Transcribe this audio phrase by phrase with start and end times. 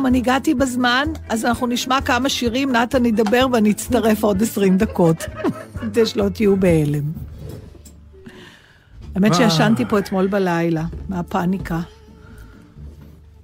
[0.00, 4.76] שלום, אני הגעתי בזמן, אז אנחנו נשמע כמה שירים, נתן ידבר ואני אצטרף עוד 20
[4.76, 5.16] דקות,
[5.80, 7.02] כדי שלא תהיו בהלם.
[9.14, 9.34] האמת?
[9.34, 11.80] שישנתי פה אתמול בלילה, מהפאניקה.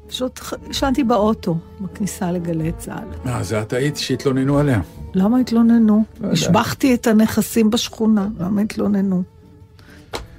[0.07, 0.41] פשוט
[0.71, 3.31] ישנתי באוטו, בכניסה לגלי צה"ל.
[3.31, 4.81] מה, זה את היית שהתלוננו עליה.
[5.15, 6.05] למה התלוננו?
[6.21, 6.33] לא יודע.
[6.33, 9.23] השבחתי את הנכסים בשכונה, למה התלוננו?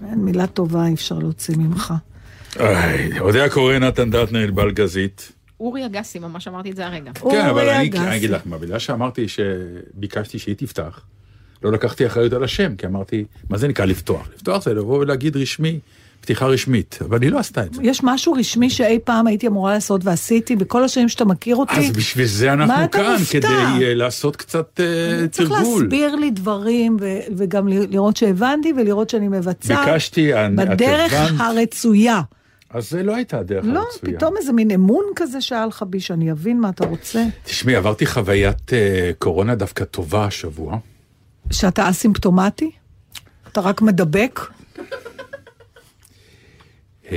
[0.09, 1.93] אין מילה טובה אי אפשר להוציא ממך.
[2.59, 5.36] איי, אודה הקורא נתן דטנר, ענבל גזית.
[5.59, 7.11] אורי אגסי, ממש אמרתי את זה הרגע.
[7.13, 8.03] כן, אבל אורי אני אגסי.
[8.03, 11.01] אני אגיד לך מה, בגלל שאמרתי שביקשתי שהיא תפתח,
[11.63, 14.29] לא לקחתי אחריות על השם, כי אמרתי, מה זה נקרא לפתוח?
[14.35, 15.79] לפתוח זה לבוא ולהגיד רשמי,
[16.21, 17.81] פתיחה רשמית, אבל היא לא עשתה את זה.
[17.83, 21.75] יש משהו רשמי שאי פעם הייתי אמורה לעשות ועשיתי, בכל השנים שאתה מכיר אותי.
[21.75, 23.39] אז בשביל זה אנחנו כאן, מופתע?
[23.39, 25.81] כדי אה, לעשות קצת אה, צריך תרגול.
[25.83, 31.41] להסביר לי דברים, ו- וגם לראות שהבנתי, ולראות שאני מבצעת ביקשתי, את בדרך הבנת?
[31.41, 32.21] הרצויה.
[32.69, 34.17] אז זה לא הייתה הדרך לא, הרצויה.
[34.17, 37.25] פתאום איזה מין אמון כזה שהיה לך בי, שאני אבין מה אתה רוצה.
[37.43, 40.77] תשמעי, עברתי חוויית אה, קורונה דווקא טובה השבוע.
[41.51, 42.71] שאתה אסימפטומטי?
[43.47, 44.39] אתה רק מדבק?
[47.11, 47.15] אמ,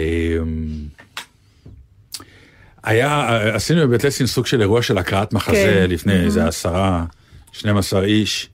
[2.83, 5.91] היה, עשינו בבית לסין סוג של אירוע של הקראת מחזה כן.
[5.91, 7.05] לפני איזה עשרה,
[7.53, 8.51] 12 איש,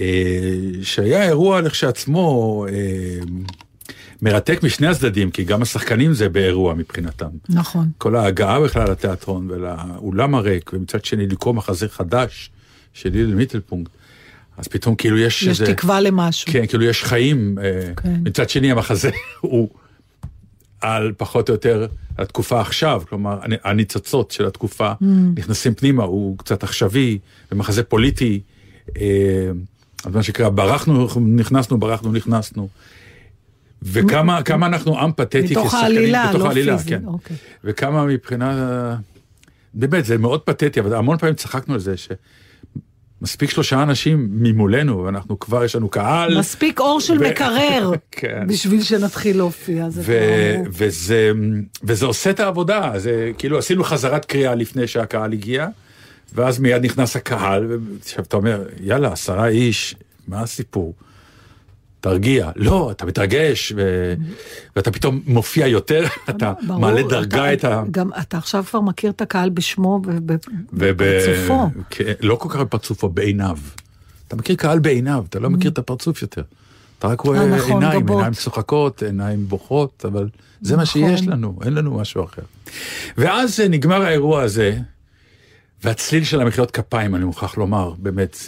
[0.00, 0.50] אה,
[0.82, 3.18] שהיה אירוע לכשעצמו אה,
[4.22, 7.28] מרתק משני הצדדים, כי גם השחקנים זה באירוע מבחינתם.
[7.48, 7.88] נכון.
[7.98, 12.50] כל ההגעה בכלל לתיאטרון ולאולם הריק, ומצד שני לקרוא מחזה חדש
[12.94, 13.90] של ליל מיטלפונקט,
[14.58, 15.74] אז פתאום כאילו יש יש איזה...
[15.74, 16.52] תקווה למשהו.
[16.52, 17.58] כן, כאילו יש חיים.
[17.62, 18.14] אה, כן.
[18.24, 19.10] מצד שני, המחזה
[19.40, 19.68] הוא
[20.80, 21.86] על פחות או יותר
[22.18, 25.04] התקופה עכשיו, כלומר, הנ- הניצוצות של התקופה Mm.
[25.36, 27.18] נכנסים פנימה, הוא קצת עכשווי,
[27.52, 28.40] ומחזה פוליטי.
[29.00, 29.50] אה,
[30.04, 32.68] אז מה שנקרא, ברחנו, נכנסנו, ברחנו, נכנסנו.
[33.92, 37.02] וכמה כמה אנחנו עם פתטי מתוך כשחקנים, העלילה, בתוך לא העלילה, פיזי, כן.
[37.06, 37.36] אוקיי.
[37.64, 38.96] וכמה מבחינה,
[39.74, 41.94] באמת, זה מאוד פתטי, אבל המון פעמים צחקנו על זה,
[43.20, 46.38] שמספיק שלושה אנשים ממולנו, ואנחנו כבר, יש לנו קהל.
[46.38, 48.46] מספיק אור של ו- מקרר, כן.
[48.48, 49.90] בשביל שנתחיל להופיע.
[49.90, 50.04] זה ו-
[50.62, 51.32] כבר- וזה,
[51.84, 55.66] וזה עושה את העבודה, זה כאילו עשינו חזרת קריאה לפני שהקהל הגיע,
[56.34, 57.66] ואז מיד נכנס הקהל,
[57.98, 59.94] ועכשיו אתה אומר, יאללה, עשרה איש,
[60.28, 60.94] מה הסיפור?
[62.00, 62.50] תרגיע.
[62.56, 64.14] לא, אתה מתרגש, ו...
[64.76, 67.82] ואתה פתאום מופיע יותר, אתה ברור, מעלה אתה- דרגה את ה...
[67.90, 70.30] גם אתה עכשיו כבר מכיר את הקהל בשמו וב-
[70.72, 71.68] ובפרצופו.
[71.90, 73.58] כן, לא כל כך בפרצופו, בעיניו.
[74.28, 76.42] אתה מכיר קהל בעיניו, אתה לא מכיר את הפרצוף יותר.
[76.98, 78.16] אתה רק רואה אה, נכון, עיניים, גבות.
[78.16, 80.28] עיניים צוחקות, עיניים בוכות, אבל
[80.60, 81.02] זה מה נכון.
[81.16, 82.42] שיש לנו, אין לנו משהו אחר.
[83.18, 84.78] ואז אה, נגמר האירוע הזה,
[85.84, 88.36] והצליל של המחיאות כפיים, אני מוכרח לומר, באמת,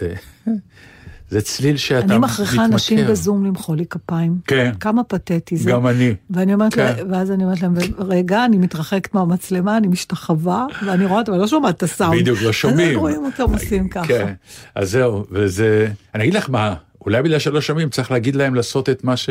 [1.30, 3.12] זה, צליל שאתה אני מכריחה אנשים מתמכר.
[3.12, 4.38] בזום למחוא לי כפיים.
[4.46, 4.72] כן.
[4.80, 5.70] כמה פתטי זה.
[5.70, 6.14] גם אני.
[6.30, 6.84] ואני אומרת כן.
[6.96, 11.40] לה, ואז אני אומרת להם, רגע, אני מתרחקת מהמצלמה, אני משתחווה, ואני רואה אותם, אני
[11.40, 12.20] לא שומעת את הסאונד.
[12.20, 12.92] בדיוק, לא אז שומעים.
[12.92, 14.06] הם רואים אותם עושים ככה.
[14.06, 14.32] כן,
[14.74, 16.74] אז זהו, וזה, אני אגיד לך מה,
[17.06, 19.30] אולי בגלל שלא שומעים, צריך להגיד להם לעשות את מה, ש,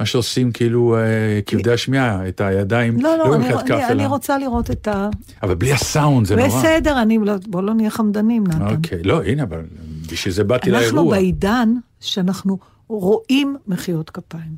[0.00, 1.00] מה שעושים כאילו אה,
[1.46, 5.08] כבדי השמיעה, את הידיים, לא, לא, אני, כף, אני, אני אלא- רוצה לראות את ה...
[5.42, 6.48] אבל בלי הסאונד זה נורא.
[6.48, 8.74] בסדר, אני, לא, בוא לא נהיה חמדנים, נתן.
[8.76, 9.60] אוקיי, לא, הנה, אבל
[10.12, 11.14] בשביל זה באתי אנחנו לאירוע.
[11.14, 12.58] בעידן שאנחנו
[12.88, 14.56] רואים מחיאות כפיים,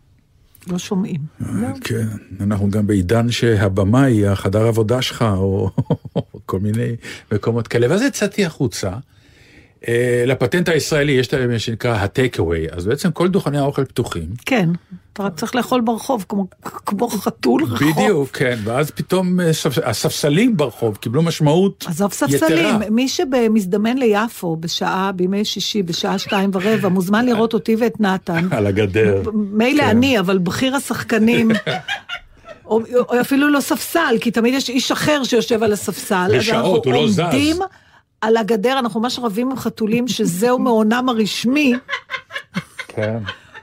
[0.67, 1.20] לא שומעים.
[1.81, 2.06] כן,
[2.41, 5.70] אנחנו גם בעידן שהבמה היא החדר עבודה שלך, או
[6.47, 6.97] כל מיני
[7.32, 7.87] מקומות כאלה.
[7.91, 8.93] ואז יצאתי החוצה.
[9.88, 14.29] אה, לפטנט הישראלי יש את מה שנקרא ה-take-away, אז בעצם כל דוכני האוכל פתוחים.
[14.46, 14.69] כן,
[15.12, 17.89] אתה רק צריך לאכול ברחוב, כמו, כמו חתול רחוב.
[17.91, 22.29] בדיוק, כן, ואז פתאום אה, ספ- הספסלים ברחוב קיבלו משמעות עזוב יתרה.
[22.29, 28.49] ספסלים, מי שמזדמן ליפו בשעה, בימי שישי, בשעה שתיים ורבע, מוזמן לראות אותי ואת נתן.
[28.57, 29.23] על הגדר.
[29.35, 29.89] מילא כן.
[29.89, 31.51] אני, אבל בכיר השחקנים,
[32.65, 36.31] או, או אפילו לא ספסל, כי תמיד יש איש אחר שיושב על הספסל.
[36.39, 37.21] בשעות, הוא לא זז.
[37.21, 37.56] אנחנו עומדים
[38.21, 41.75] על הגדר, אנחנו ממש רבים עם חתולים, שזהו מעונם הרשמי,
[42.89, 43.19] כן.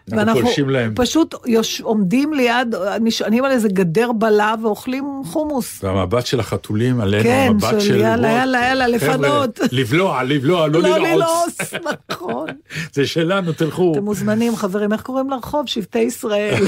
[0.09, 0.49] ואנחנו.
[0.95, 1.81] פשוט יוש...
[1.81, 5.83] עומדים ליד, נשענים על איזה גדר בלה ואוכלים חומוס.
[5.83, 7.95] והמבט של החתולים עלינו, כן, המבט של של...
[7.99, 9.59] יאללה, יאללה, יאללה, לפנות.
[9.71, 11.13] לבלוע, לבלוע, לא לא ללעוס.
[11.73, 11.73] ללעוס,
[12.09, 12.47] נכון.
[12.93, 13.91] זה שלנו, תלכו.
[13.95, 15.67] אתם מוזמנים, חברים, איך קוראים לרחוב?
[15.67, 16.63] שבטי ישראל.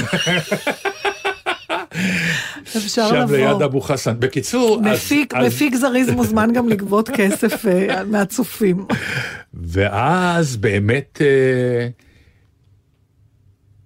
[2.76, 3.64] אפשר שם ליד לבוא.
[3.64, 4.14] אבו חסן.
[4.18, 8.84] בקיצור, אז- מפיק, אז- מפיק זריז מוזמן גם לגבות כסף אה, מהצופים.
[9.54, 11.88] ואז באמת אה,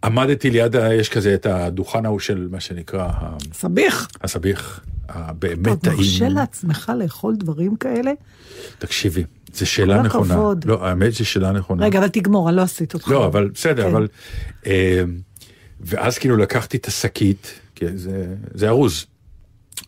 [0.04, 4.08] עמדתי ליד, יש כזה את הדוכן ההוא של מה שנקרא ה- סביח.
[4.20, 6.32] הסביח, הבאמת אתה מרשה טעים.
[6.32, 8.12] לעצמך לאכול דברים כאלה?
[8.78, 9.24] תקשיבי,
[9.54, 10.34] זו שאלה כל נכונה.
[10.34, 10.64] הכבוד.
[10.64, 11.84] לא, האמת זו שאלה נכונה.
[11.84, 13.08] רגע, אבל תגמור, אני לא עשית אותך.
[13.08, 13.88] לא, אבל בסדר, כן.
[13.90, 14.08] אבל...
[14.66, 15.02] אה,
[15.80, 19.06] ואז כאילו לקחתי את השקית, כי זה, זה ארוז,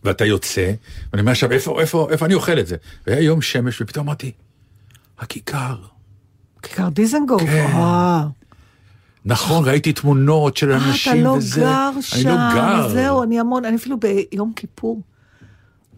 [0.05, 0.73] ואתה יוצא,
[1.13, 2.77] ואני אומר עכשיו, איפה, איפה, איפה אני אוכל את זה?
[3.07, 4.33] והיה יום שמש, ופתאום אמרתי,
[5.19, 5.77] הכיכר.
[6.63, 7.43] כיכר דיזנגוף.
[7.43, 7.67] כן.
[9.27, 9.33] אה.
[9.33, 11.61] נכון, ראיתי תמונות של אה, אנשים אתה לא וזה.
[11.61, 12.29] גר אני שם.
[12.29, 12.89] לא גר.
[12.89, 15.01] זהו, אני המון, אני אפילו ביום כיפור.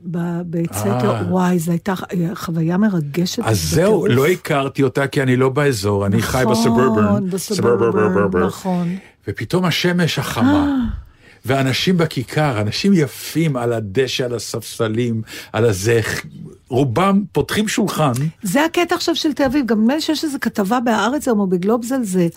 [0.05, 1.23] ב- בצאת, אה.
[1.29, 1.95] וואי, זו הייתה
[2.35, 3.43] חוויה מרגשת.
[3.45, 4.07] אז זהו.
[4.07, 7.31] לא הכרתי אותה כי אני לא באזור, אני חי נכון, בסברברן.
[7.31, 8.97] בסברברן, נכון.
[9.29, 10.77] ופתאום השמש החמה,
[11.45, 15.23] ואנשים בכיכר, אנשים יפים על הדשא, על הספסלים,
[15.53, 16.01] על הזה,
[16.69, 18.13] רובם פותחים שולחן.
[18.43, 21.47] זה הקטע עכשיו של תל אביב, גם נדמה לי שיש איזו כתבה בהארץ היום או
[21.47, 22.29] בגלובס על זה.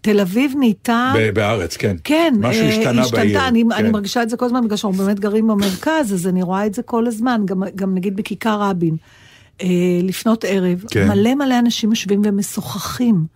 [0.00, 1.12] תל אביב נהייתה...
[1.34, 1.96] בארץ, כן.
[2.04, 3.48] כן, משהו אה, השתנה בעיר.
[3.48, 3.72] אני, כן.
[3.72, 6.74] אני מרגישה את זה כל הזמן, בגלל שאנחנו באמת גרים במרכז, אז אני רואה את
[6.74, 8.96] זה כל הזמן, גם, גם נגיד בכיכר רבין,
[9.62, 9.68] אה,
[10.02, 11.08] לפנות ערב, כן.
[11.08, 13.26] מלא מלא אנשים יושבים ומשוחחים.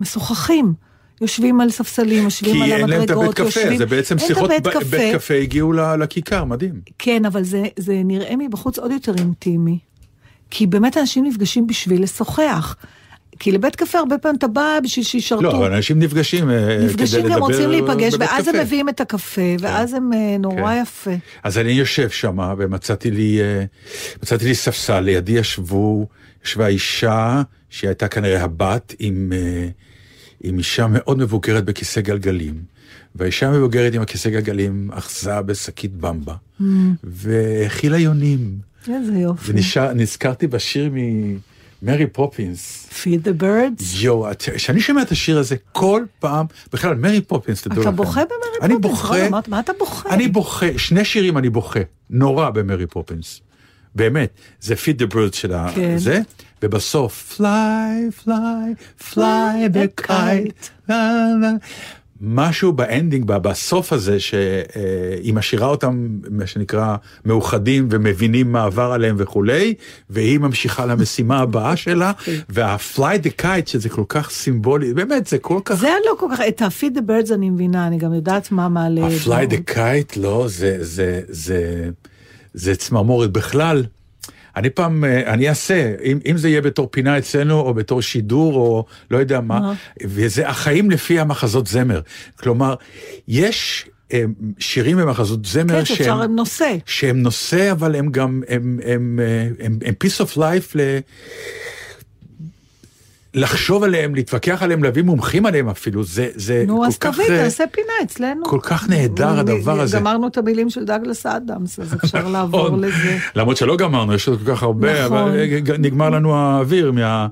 [0.00, 0.74] משוחחים.
[1.20, 3.78] יושבים על ספסלים, יושבים כי על אין להם את המדרגות, הבית קפה, יושבים...
[3.78, 4.84] זה בעצם שיחות הבית ב- קפה.
[4.84, 6.80] בית קפה הגיעו לכיכר, מדהים.
[6.98, 9.78] כן, אבל זה, זה נראה מבחוץ עוד יותר אינטימי.
[10.50, 12.76] כי באמת אנשים נפגשים בשביל לשוחח.
[13.38, 15.42] כי לבית קפה הרבה פעמים אתה בא בשביל שישרתו.
[15.42, 18.64] לא, אבל אנשים נפגשים אה, כדי לדבר נפגשים והם רוצים להיפגש, ואז הם קפה.
[18.64, 20.82] מביאים את הקפה, ואז הם אה, נורא כן.
[20.82, 21.10] יפה.
[21.42, 23.64] אז אני יושב שם ומצאתי לי, אה,
[24.22, 26.06] מצאתי לי ספסל, לידי ישבו,
[26.44, 29.32] ישבה אישה שהיא הייתה כנראה הבת עם,
[30.42, 32.54] עם אישה מאוד מבוגרת בכיסא גלגלים.
[33.14, 36.64] והאישה המבוגרת עם הכיסא גלגלים אחזה בשקית במבה, Mm.
[37.04, 38.58] והאכילה יונים.
[38.88, 39.52] איזה יופי.
[39.52, 40.90] ונזכרתי בשיר
[41.82, 42.88] ממרי פופינס.
[43.02, 43.84] Feed the birds.
[43.96, 44.26] יואו,
[44.56, 47.96] כשאני שומע את השיר הזה כל פעם, בכלל, מרי פופינס, תדעו אתה לכם.
[47.96, 49.00] בוכה במרי אני פופינס?
[49.00, 50.08] בוכה, רגע, מה- מה אתה בוכה?
[50.14, 51.80] אני בוכה, שני שירים אני בוכה,
[52.10, 53.40] נורא במרי פופינס.
[53.94, 54.30] באמת,
[54.60, 55.98] זה feed the bird של כן.
[55.98, 56.20] זה,
[56.62, 58.30] ובסוף, fly, fly,
[59.12, 59.18] fly
[59.74, 60.90] the kite,
[62.24, 69.16] משהו ב ending, בסוף הזה, שהיא משאירה אותם, מה שנקרא, מאוחדים ומבינים מה עבר עליהם
[69.18, 69.74] וכולי,
[70.10, 72.12] והיא ממשיכה למשימה הבאה שלה,
[72.54, 75.74] וה-fly the kite, שזה כל כך סימבולי, באמת, זה כל כך...
[75.74, 79.06] זה לא כל כך, את ה-feed the birds אני מבינה, אני גם יודעת מה מעלה.
[79.06, 79.56] ה-fly זה.
[79.56, 81.90] the kite, לא, זה, זה, זה,
[82.54, 83.84] זה צמרמורת בכלל.
[84.56, 88.54] אני פעם, אה, אני אעשה, אם, אם זה יהיה בתור פינה אצלנו, או בתור שידור,
[88.54, 89.72] או לא יודע מה?
[90.02, 92.00] וזה החיים לפי המחזות זמר.
[92.36, 92.74] כלומר,
[93.28, 94.24] יש אה,
[94.58, 96.76] שירים במחזות זמר כן, שאפשר עם נושא.
[96.86, 100.98] שהם נושא, אבל הם גם, הם, הם, אה, הם, הם piece of life ל...
[103.34, 107.14] לחשוב עליהם, להתווכח עליהם, להביא מומחים עליהם אפילו, זה, זה נו, כל אז כך...
[107.14, 108.44] תביא, אה, תעשה פינה אצלנו.
[108.44, 109.96] כל כך נהדר הדבר הזה.
[109.98, 112.84] גמרנו את המילים של דאגלס אדמס, אז אפשר לעבור נכון.
[112.84, 113.18] לזה.
[113.36, 115.18] למרות שלא גמרנו, יש עוד כל כך הרבה, נכון.
[115.18, 117.26] אבל אה, נגמר לנו האוויר מה,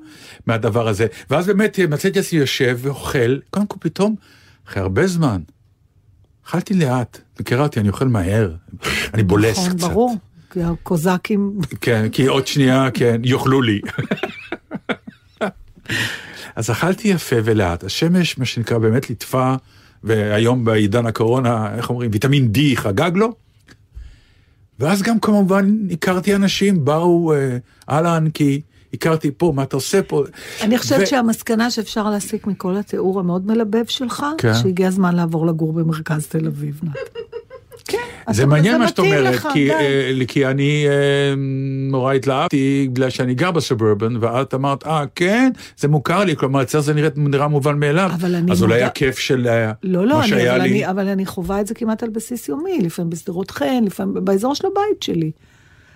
[0.47, 1.07] מהדבר הזה.
[1.31, 4.15] ואז באמת אה, מצאתי עצמי יושב ואוכל, קודם כל פתאום,
[4.69, 5.41] אחרי הרבה זמן,
[6.47, 8.51] אכלתי לאט, מכירה אותי, אני אוכל מהר,
[9.15, 9.89] אני בולס נכון, קצת.
[9.89, 10.17] ברור.
[10.53, 13.81] כי הקוזקים, כן, כי עוד שנייה, כן, יאכלו לי.
[16.57, 19.55] אז אכלתי יפה ולאט, השמש, מה שנקרא, באמת ליטפה,
[20.05, 23.35] והיום בעידן הקורונה, איך אומרים, ויטמין D חגג לו.
[24.79, 27.57] ואז גם כמובן הכרתי אנשים, באו, אה,
[27.91, 28.61] אהלן, כי
[28.95, 30.25] הכרתי פה, מה אתה עושה פה?
[30.61, 34.55] אני חושבת ו- שהמסקנה שאפשר להסיק מכל התיאור המאוד מלבב שלך, כן.
[34.55, 36.97] שהגיע הזמן לעבור לגור במרכז תל אביב, נת.
[38.33, 39.71] זה מעניין מה שאת אומרת, לך, כי.
[39.73, 41.35] אה, כי אני אה,
[41.91, 46.81] נורא התלהבתי בגלל שאני גר בסוברבן, ואת אמרת, אה, כן, זה מוכר לי, כלומר, אצלך
[46.81, 48.11] זה נראה, נראה מובן מאליו.
[48.15, 50.71] אבל אני אז אולי מודה- הכיף של אה, לא, לא, מה אני, שהיה אבל, לי.
[50.71, 54.55] אני, אבל אני חווה את זה כמעט על בסיס יומי, לפעמים בשדרות חן, לפעמים באזור
[54.55, 55.31] של הבית שלי.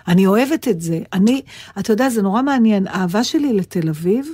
[0.08, 0.98] אני אוהבת את זה.
[1.12, 1.42] אני,
[1.78, 4.26] אתה יודע, זה נורא מעניין, האהבה שלי לתל אביב,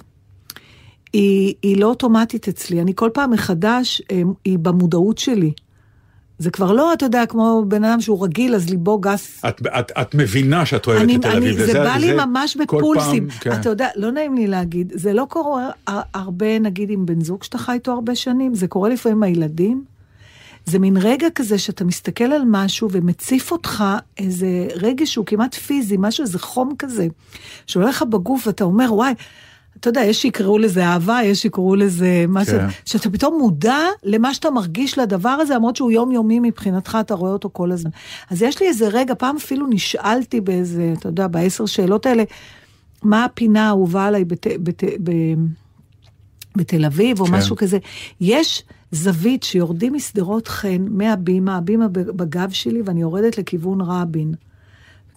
[1.13, 5.53] היא, היא לא אוטומטית אצלי, אני כל פעם מחדש, אה, היא במודעות שלי.
[6.41, 9.43] זה כבר לא, אתה יודע, כמו בן אדם שהוא רגיל, אז ליבו גס.
[9.49, 11.57] את, את, את מבינה שאת אוהבת אני, את תל אביב.
[11.59, 13.29] זה וזה- בא לי וזה ממש בפולסים.
[13.29, 13.53] פעם, כן.
[13.61, 17.43] אתה יודע, לא נעים לי להגיד, זה לא קורה הר- הרבה, נגיד, עם בן זוג
[17.43, 19.85] שאתה חי איתו הרבה שנים, זה קורה לפעמים עם הילדים.
[20.67, 23.85] זה מין רגע כזה שאתה מסתכל על משהו ומציף אותך
[24.19, 27.07] איזה רגש שהוא כמעט פיזי, משהו, איזה חום כזה,
[27.67, 29.13] שעולה לך בגוף ואתה אומר, וואי,
[29.77, 32.67] אתה יודע, יש שיקראו לזה אהבה, יש שיקראו לזה משהו, כן.
[32.85, 37.51] שאתה פתאום מודע למה שאתה מרגיש לדבר הזה, למרות שהוא יומיומי מבחינתך, אתה רואה אותו
[37.53, 37.91] כל הזמן.
[38.31, 42.25] אז יש לי איזה רגע, פעם אפילו נשאלתי באיזה, אתה יודע, בעשר שאלות האלה,
[43.03, 45.11] מה הפינה האהובה עליי בת, בת, ב,
[46.57, 47.35] בתל אביב, או כן.
[47.35, 47.79] משהו כזה.
[48.21, 54.35] יש זווית שיורדים משדרות חן מהבימה, הבימה בגב שלי, ואני יורדת לכיוון רבין.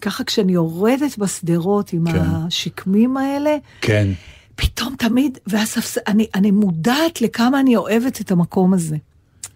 [0.00, 2.18] ככה כשאני יורדת בשדרות עם כן.
[2.18, 4.08] השקמים האלה, כן.
[4.56, 5.98] פתאום תמיד, והספס...
[6.06, 8.96] אני, אני מודעת לכמה אני אוהבת את המקום הזה.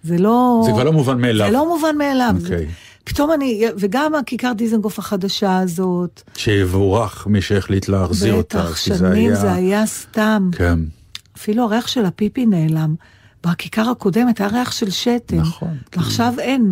[0.03, 0.63] זה לא...
[0.67, 1.47] זה כבר לא מובן מאליו.
[1.47, 2.35] זה לא מובן מאליו.
[2.43, 2.59] אוקיי.
[2.59, 2.67] זה...
[3.05, 8.59] פתאום אני, וגם הכיכר דיזנגוף החדשה הזאת, שיבורך מי שהחליט להחזיר אותה.
[8.59, 10.51] בטח, שנים זה היה סתם.
[10.53, 10.79] כן,
[11.37, 12.95] אפילו הריח של הפיפי נעלם.
[13.47, 15.37] בכיכר הקודמת היה ריח של שתן.
[15.37, 16.01] נכון, כן.
[16.01, 16.69] ועכשיו אין.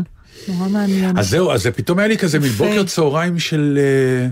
[0.48, 1.18] נורא מעניין.
[1.18, 2.64] אז זהו, אז זה פתאום היה לי כזה מין יפה.
[2.64, 3.78] בוקר צהריים של...
[3.78, 4.28] אה,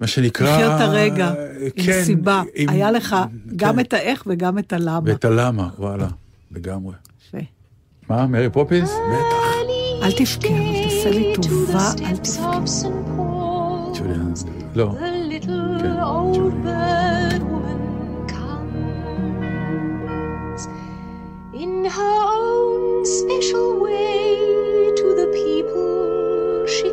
[0.00, 0.50] מה שנקרא...
[0.56, 2.42] לחיות את הרגע, אה, עם כן, סיבה.
[2.54, 3.16] עם- היה לך
[3.56, 3.80] גם כן.
[3.80, 5.00] את האיך וגם את הלמה.
[5.04, 6.06] ואת הלמה, וואלה,
[6.52, 6.94] לגמרי.
[7.28, 7.38] יפה.
[8.10, 8.90] מה, מרי פופינס?
[8.90, 9.46] בטח.
[10.02, 12.58] אל תבכה, אבל תעשה לי טובה, אל תבכה.
[13.98, 14.32] ג'וליאן,
[14.74, 14.90] לא.
[14.92, 14.94] The
[15.44, 16.62] little כן, old ג'ולי.
[16.64, 17.80] bird woman
[18.96, 20.62] comes
[21.62, 24.20] in her own special way
[25.00, 25.96] to the people
[26.76, 26.88] she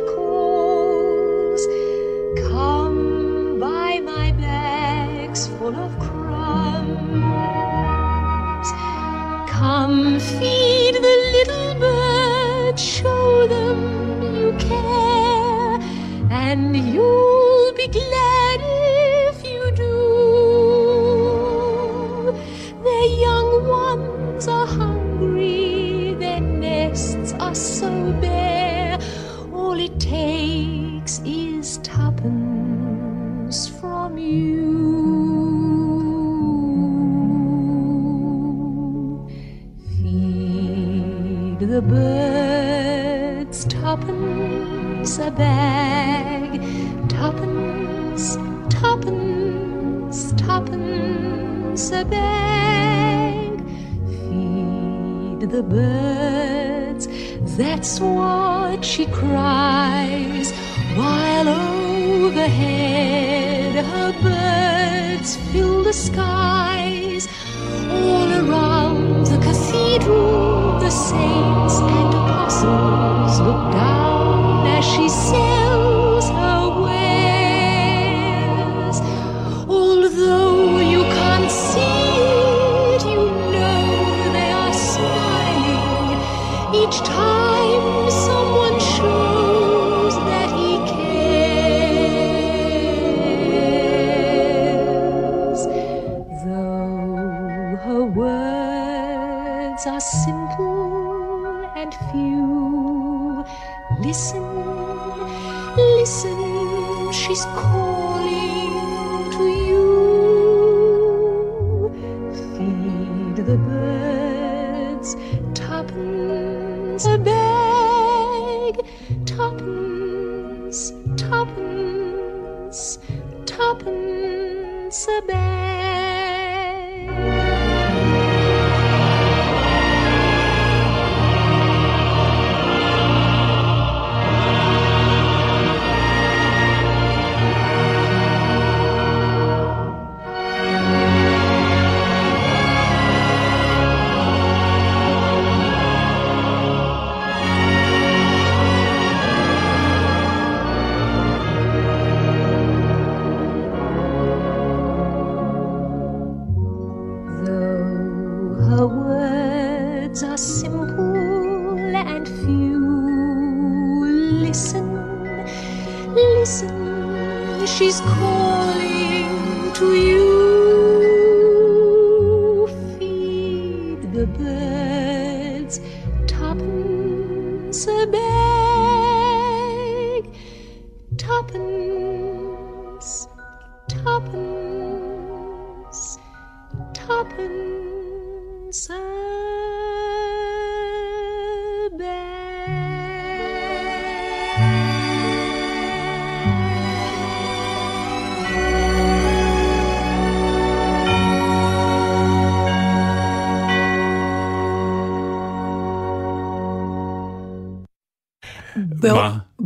[5.34, 7.34] bags full of crumbs.
[9.50, 15.80] Come feed the little birds, show them you care,
[16.30, 19.92] and you'll be glad if you do.
[22.84, 28.98] Their young ones are hungry, their nests are so bare.
[29.52, 34.93] All it takes is tuppence from you.
[41.74, 46.60] The birds tuppence a bag,
[47.08, 48.36] tuppence,
[48.70, 53.58] tuppence, tuppence a bag.
[54.06, 57.08] Feed the birds,
[57.56, 60.52] that's what she cries,
[60.94, 61.48] while
[62.28, 63.04] overhead
[63.84, 67.26] her birds fill the skies.
[67.90, 70.53] All around the cathedral,
[70.84, 73.93] the saints and apostles look down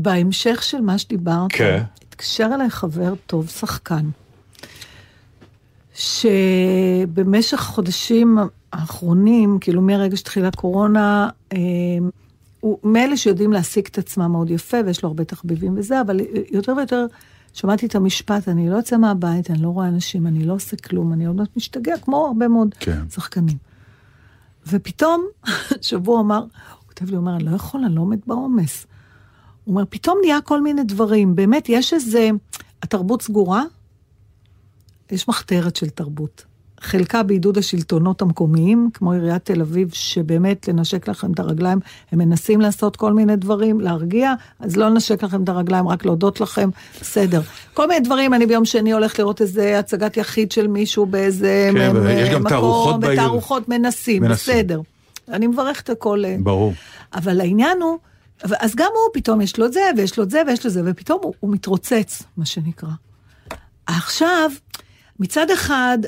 [0.08, 1.82] בהמשך של מה שדיברת, כן.
[2.08, 4.08] התקשר אליי חבר טוב, שחקן,
[5.94, 8.38] שבמשך החודשים
[8.72, 11.58] האחרונים, כאילו מהרגע שהתחילה הקורונה, אה,
[12.60, 16.72] הוא מאלה שיודעים להעסיק את עצמם מאוד יפה, ויש לו הרבה תחביבים וזה, אבל יותר
[16.76, 17.06] ויותר
[17.52, 21.12] שמעתי את המשפט, אני לא יוצא מהבית, אני לא רואה אנשים, אני לא עושה כלום,
[21.12, 23.08] אני עוד מעט משתגע, כמו הרבה מאוד כן.
[23.10, 23.56] שחקנים.
[24.66, 25.26] ופתאום,
[25.80, 28.86] שבוע אמר, הוא כותב לי, הוא אומר, אני לא יכול, אני לא עומד בעומס.
[29.68, 31.36] הוא אומר, פתאום נהיה כל מיני דברים.
[31.36, 32.30] באמת, יש איזה...
[32.82, 33.62] התרבות סגורה,
[35.10, 36.44] יש מחתרת של תרבות.
[36.80, 41.78] חלקה בעידוד השלטונות המקומיים, כמו עיריית תל אביב, שבאמת לנשק לכם את הרגליים,
[42.12, 46.40] הם מנסים לעשות כל מיני דברים, להרגיע, אז לא לנשק לכם את הרגליים, רק להודות
[46.40, 46.70] לכם,
[47.00, 47.40] בסדר.
[47.74, 51.96] כל מיני דברים, אני ביום שני הולך לראות איזה הצגת יחיד של מישהו באיזה כן,
[51.96, 53.20] מ- ויש גם מקום, תערוכות בעיר.
[53.20, 54.54] בתערוכות מנסים, מנסים.
[54.54, 54.80] בסדר.
[55.28, 56.22] אני מברכת הכל.
[56.42, 56.72] ברור.
[57.14, 57.98] אבל העניין הוא,
[58.42, 60.74] אז גם הוא, פתאום יש לו את זה, ויש לו את זה, ויש לו את
[60.74, 62.88] זה, ופתאום הוא, הוא מתרוצץ, מה שנקרא.
[63.86, 64.50] עכשיו,
[65.20, 65.98] מצד אחד,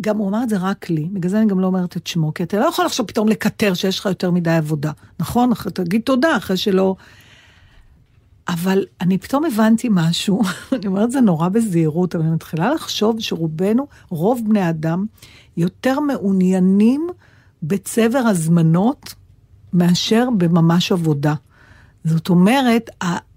[0.00, 2.34] גם הוא אמר את זה רק לי, בגלל זה אני גם לא אומרת את שמו,
[2.34, 4.90] כי אתה לא יכול עכשיו פתאום לקטר שיש לך יותר מדי עבודה,
[5.20, 5.52] נכון?
[5.52, 6.96] אחרי- תגיד תודה אחרי שלא...
[8.48, 13.86] אבל אני פתאום הבנתי משהו, אני אומרת זה נורא בזהירות, אבל אני מתחילה לחשוב שרובנו,
[14.08, 15.06] רוב בני אדם,
[15.56, 17.06] יותר מעוניינים
[17.62, 19.14] בצבר הזמנות
[19.74, 21.34] מאשר בממש עבודה.
[22.04, 22.90] זאת אומרת,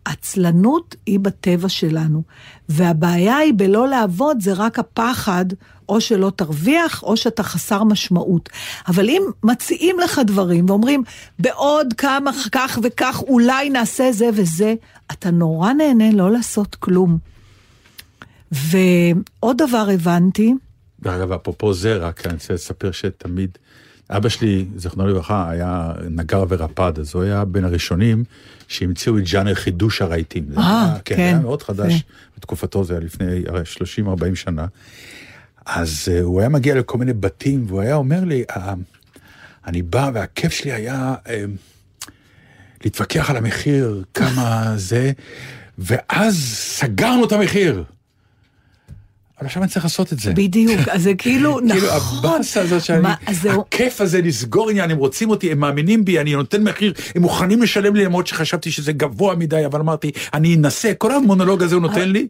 [0.05, 2.23] העצלנות היא בטבע שלנו,
[2.69, 5.45] והבעיה היא בלא לעבוד, זה רק הפחד,
[5.89, 8.49] או שלא תרוויח, או שאתה חסר משמעות.
[8.87, 11.03] אבל אם מציעים לך דברים ואומרים,
[11.39, 14.75] בעוד כמה כך וכך אולי נעשה זה וזה,
[15.11, 17.17] אתה נורא נהנה לא לעשות כלום.
[18.51, 20.53] ועוד דבר הבנתי,
[21.01, 23.57] דרך אגב, אפרופו זה, רק אני רוצה לספר שתמיד,
[24.09, 28.23] אבא שלי, זיכרונו לברכה, היה נגר ורפד, אז הוא היה בין הראשונים
[28.67, 30.45] שהמציאו את ז'אנר חידוש הרהיטים.
[30.57, 31.15] אה, כן.
[31.15, 31.21] כן.
[31.21, 31.99] היה מאוד חדש זה.
[32.37, 33.61] בתקופתו, זה היה לפני הרי
[34.05, 34.65] 30-40 שנה.
[35.65, 38.59] אז uh, הוא היה מגיע לכל מיני בתים, והוא היה אומר לי, uh,
[39.67, 41.29] אני בא והכיף שלי היה uh,
[42.83, 45.11] להתווכח על המחיר, כמה זה,
[45.77, 47.83] ואז סגרנו את המחיר.
[49.39, 50.33] אבל עכשיו אני צריך לעשות את זה.
[50.33, 51.69] בדיוק, אז זה כאילו, נכון.
[51.69, 55.59] כאילו הבאסה הזאת שאני, מה, אז זהו, הכיף הזה לסגור עניין, הם רוצים אותי, הם
[55.59, 59.79] מאמינים בי, אני נותן מחיר, הם מוכנים לשלם לי למרות שחשבתי שזה גבוה מדי, אבל
[59.79, 62.27] אמרתי, אני אנסה, כל המונולוג הזה הוא נותן לי,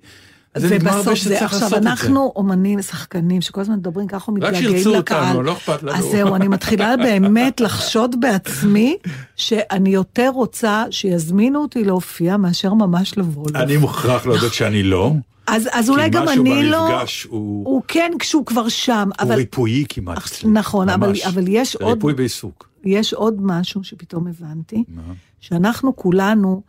[0.56, 1.76] זה ובסוף זה, עכשיו.
[1.76, 5.24] אנחנו אומנים, שחקנים, שכל הזמן מדברים ככה ומתגעגעים שירצו לקהל.
[5.24, 5.98] אותנו, לא אכפת לנו.
[5.98, 8.98] אז זהו, אני מתחילה באמת לחשוד בעצמי,
[9.36, 13.48] שאני יותר רוצה שיזמינו אותי להופיע מאשר ממש לבוא.
[13.56, 15.12] אני מוכרח להודות שאני לא,
[15.48, 16.90] אז, אז כי אולי גם משהו אני לא...
[16.92, 21.14] במפגש הוא הוא כן כשהוא כבר שם, הוא אבל ריפויי כמעט אצלי, נכון, אבל.
[21.28, 22.70] אבל יש זה עוד ריפוי בעיסוק.
[22.86, 25.02] יש עוד משהו שפתאום הבנתי, מה?
[25.40, 26.62] שאנחנו כולנו,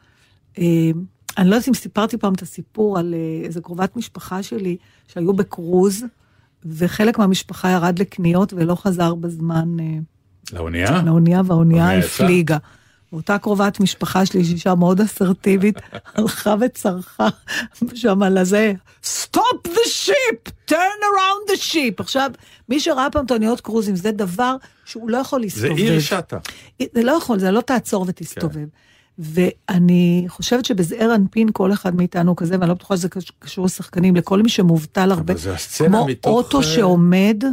[0.59, 0.65] אה,
[1.39, 4.77] אני לא יודעת אם סיפרתי פעם את הסיפור על אה, איזה קרובת משפחה שלי
[5.09, 6.05] שהיו בקרוז,
[6.67, 9.99] וחלק מהמשפחה ירד לקניות ולא חזר בזמן אה,
[10.53, 11.03] לאונייה?
[11.03, 11.99] לאונייה, והאונייה?
[11.99, 12.57] הפליגה.
[13.13, 15.77] ואותה קרובת משפחה שלי, שהיא אישה מאוד אסרטיבית,
[16.15, 17.29] הלכה וצרחה
[17.95, 18.73] שם על הזה,
[19.05, 20.51] Stop the ship!
[20.71, 21.95] turn around the ship!
[21.99, 22.31] עכשיו,
[22.69, 25.77] מי שראה פעם את האוניות קרוזים, זה דבר שהוא לא יכול זה להסתובב.
[25.77, 26.39] עיר שטה.
[26.95, 28.67] זה לא יכול, זה לא תעצור ותסתובב.
[29.19, 34.17] ואני חושבת שבזעיר אנפין כל אחד מאיתנו כזה, ואני לא בטוחה שזה קש- קשור לשחקנים,
[34.17, 35.55] לכל מי שמובטל הרבה, זה
[35.87, 37.45] כמו מתוך, אוטו אה, שעומד,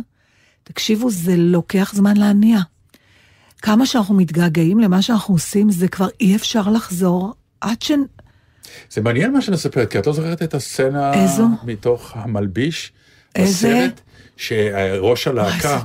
[0.63, 2.59] תקשיבו, זה לוקח זמן להניע.
[3.65, 7.91] כמה שאנחנו מתגעגעים למה שאנחנו עושים, זה כבר אי אפשר לחזור עד ש...
[8.91, 11.47] זה מעניין מה שאני מספרת, כי את לא זוכרת את הסצנה איזו?
[11.63, 12.91] מתוך המלביש,
[13.35, 13.67] איזה?
[13.67, 14.01] בסרט,
[14.37, 15.79] שראש הלהקה.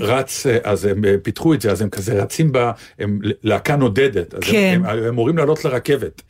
[0.00, 2.70] רץ, אז הם אה, פיתחו את זה, אז הם כזה רצים ב...
[2.98, 4.72] הם להקה נודדת, אז כן.
[4.74, 6.22] הם, הם אמורים לעלות לרכבת.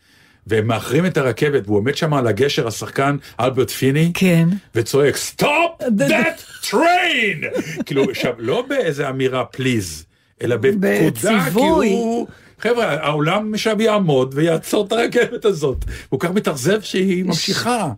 [0.46, 4.48] והם מאחרים את הרכבת, והוא עומד שם על הגשר, השחקן אלברט פיני, כן.
[4.74, 7.62] וצועק, Stop that train!
[7.86, 10.06] כאילו, עכשיו, לא באיזה אמירה פליז,
[10.42, 11.92] אלא בפקודה, כי בציווי.
[11.92, 12.26] הוא...
[12.58, 15.84] חבר'ה, העולם עכשיו יעמוד ויעצור את הרכבת הזאת.
[16.08, 17.92] הוא כך מתאכזב שהיא ממשיכה.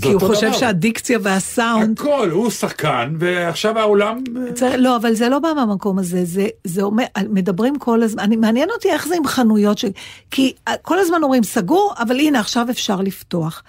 [0.00, 0.58] כי הוא חושב דבר.
[0.58, 1.98] שהדיקציה והסאונד...
[2.00, 4.18] הכל, הוא שחקן, ועכשיו העולם...
[4.54, 8.36] צריך, לא, אבל זה לא בא מהמקום הזה, זה, זה אומר, מדברים כל הזמן, אני,
[8.36, 9.84] מעניין אותי איך זה עם חנויות, ש,
[10.30, 13.62] כי כל הזמן אומרים סגור, אבל הנה עכשיו אפשר לפתוח.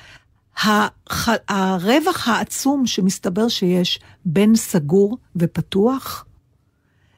[0.64, 6.26] הח, הרווח העצום שמסתבר שיש בין סגור ופתוח,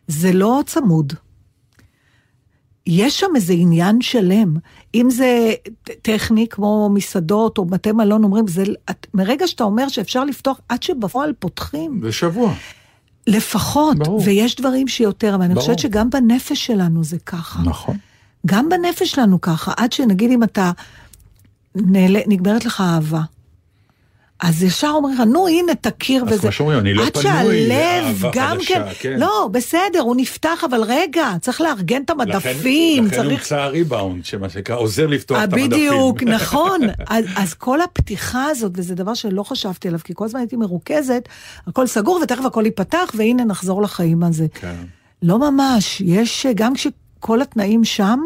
[0.07, 1.13] זה לא צמוד.
[2.87, 4.55] יש שם איזה עניין שלם.
[4.95, 5.53] אם זה
[6.01, 10.83] טכני, כמו מסעדות או בתי מלון, אומרים, זה, את, מרגע שאתה אומר שאפשר לפתוח, עד
[10.83, 12.53] שבפועל פותחים, זה שבוע.
[13.27, 14.21] לפחות, ברור.
[14.25, 15.61] ויש דברים שיותר, אבל אני ברור.
[15.61, 17.61] חושבת שגם בנפש שלנו זה ככה.
[17.63, 17.97] נכון.
[18.45, 20.71] גם בנפש שלנו ככה, עד שנגיד אם אתה,
[21.75, 23.21] נעלה, נגמרת לך אהבה.
[24.39, 26.41] אז ישר אומרים לך, נו הנה תכיר אז וזה.
[26.41, 29.19] כמו שאומרים, אני לא פנוי שהלב גם חדשה, כן, כן.
[29.19, 33.29] לא, בסדר, הוא נפתח, אבל רגע, צריך לארגן את לכן, המדפים, לכן צריך...
[33.29, 35.69] הומצא הריבאונד, שמה שנקרא, עוזר לפתוח אה, את המדפים.
[35.69, 36.81] בדיוק, נכון.
[37.07, 41.29] אז, אז כל הפתיחה הזאת, וזה דבר שלא חשבתי עליו, כי כל הזמן הייתי מרוכזת,
[41.67, 44.45] הכל סגור ותכף הכל ייפתח, והנה נחזור לחיים הזה.
[44.53, 44.75] כן.
[45.21, 48.19] לא ממש, יש, גם כשכל התנאים שם,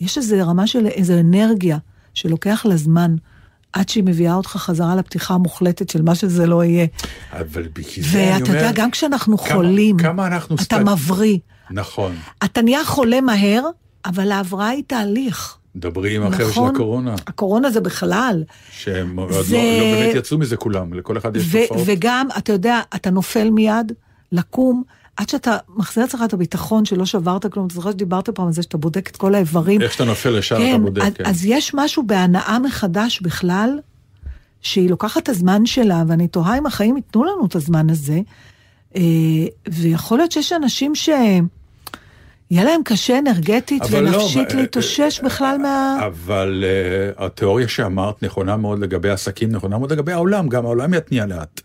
[0.00, 1.78] יש איזו רמה של איזו אנרגיה
[2.14, 3.16] שלוקח לה זמן,
[3.72, 6.86] עד שהיא מביאה אותך חזרה לפתיחה המוחלטת של מה שזה לא יהיה.
[7.32, 8.56] אבל בגלל זה אני ואתה אומר...
[8.56, 10.54] יודע, גם כשאנחנו כמה- חולים, כמה אנחנו...
[10.56, 11.38] אתה סטג- מבריא.
[11.70, 12.14] נכון.
[12.44, 13.62] אתה נהיה חולה מהר,
[14.06, 15.54] אבל ההבראה היא תהליך.
[15.76, 16.74] דברי עם החבר'ה של נכון?
[16.74, 18.44] הקורונה, הקורונה זה בכלל.
[18.70, 21.82] שהם זה- לא לא באמת יצאו מזה כולם, לכל אחד יש ו- תופעות.
[21.86, 23.92] וגם, אתה יודע, אתה נופל מיד,
[24.32, 24.82] לקום,
[25.18, 27.66] עד שאתה מחזיר לעצמך את הביטחון שלא שברת כלום.
[27.66, 29.82] אתה זוכר שדיברת פעם על זה שאתה בודק את כל האיברים.
[29.82, 31.02] איך שאתה נופל אתה כן, בודק.
[31.02, 31.26] אז, כן.
[31.26, 33.78] אז יש משהו בהנאה מחדש בכלל,
[34.60, 38.20] שהיא לוקחת את הזמן שלה, ואני תוהה אם החיים ייתנו לנו את הזמן הזה.
[38.96, 39.02] אה,
[39.68, 41.08] ויכול להיות שיש אנשים ש...
[42.50, 45.98] יהיה להם קשה אנרגטית לא, ונפשית אה, להתאושש בכלל מה...
[46.06, 46.64] אבל
[47.16, 51.60] uh, התיאוריה שאמרת נכונה מאוד לגבי עסקים, נכונה מאוד לגבי העולם, גם העולם יתניע לאט.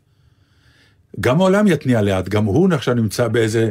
[1.19, 3.69] גם העולם יתניע לאט, גם הוא עכשיו נמצא באיזה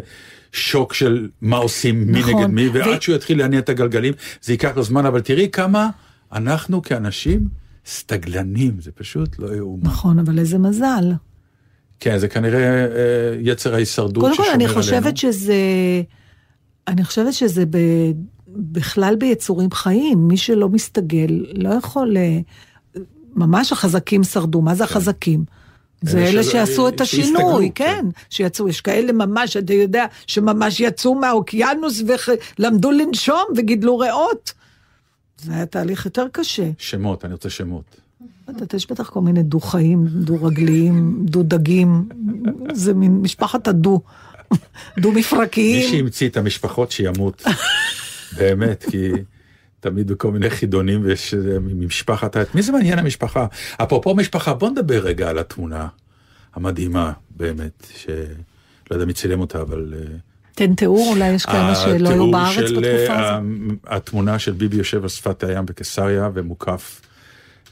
[0.53, 2.35] שוק של מה עושים, מי נכון.
[2.35, 5.49] נגד מי, ו- ועד שהוא יתחיל להניע את הגלגלים, זה ייקח לו זמן, אבל תראי
[5.53, 5.91] כמה
[6.33, 7.49] אנחנו כאנשים
[7.87, 9.87] סטגלנים, זה פשוט לא יאומן.
[9.87, 11.13] נכון, אבל איזה מזל.
[12.01, 12.87] כן, זה כנראה אה,
[13.41, 14.71] יצר ההישרדות קודם ששומר כל, עלינו.
[14.71, 15.55] אני חושבת שזה...
[16.89, 17.79] אני חושבת שזה ב...
[18.49, 20.29] בכלל ביצורים חיים.
[20.29, 22.17] מי שלא מסתגל לא יכול...
[22.17, 22.41] אה,
[23.37, 24.61] ממש החזקים שרדו.
[24.63, 25.45] מה זה החזקים?
[26.03, 27.85] זה אלה אלה שעשו את שהסתגלו, השינוי, כן.
[27.85, 32.03] כן, שיצאו, יש כאלה ממש, אתה יודע, שממש יצאו מהאוקיינוס
[32.59, 34.53] ולמדו לנשום וגידלו ריאות.
[35.43, 36.71] זה היה תהליך יותר קשה.
[36.79, 38.03] שמות, אני רוצה שמות.
[38.49, 42.09] יודעת, יש בטח כל מיני דו-חיים, דו-רגליים, דו-דגים,
[42.73, 44.01] זה מין משפחת הדו,
[44.51, 44.59] מי
[44.99, 45.93] דו-מפרקיים.
[45.93, 47.43] שהמציא את המשפחות שימות,
[48.37, 49.13] באמת, כי
[49.83, 53.47] תמיד בכל מיני חידונים ויש איזה ממשפחת, ה- מי זה מעניין המשפחה?
[53.83, 55.89] אפרופו משפחה, בוא נדבר רגע על התמונה
[56.55, 58.15] המדהימה, באמת, שלא
[58.91, 59.95] יודע מי צילם אותה, אבל...
[59.97, 60.05] אה,
[60.55, 63.45] תן תיאור, אולי יש כאלה שלא היו בארץ של, בתקופה אה, הזאת.
[63.87, 67.01] התמונה של ביבי יושב על שפת הים בקיסריה ומוקף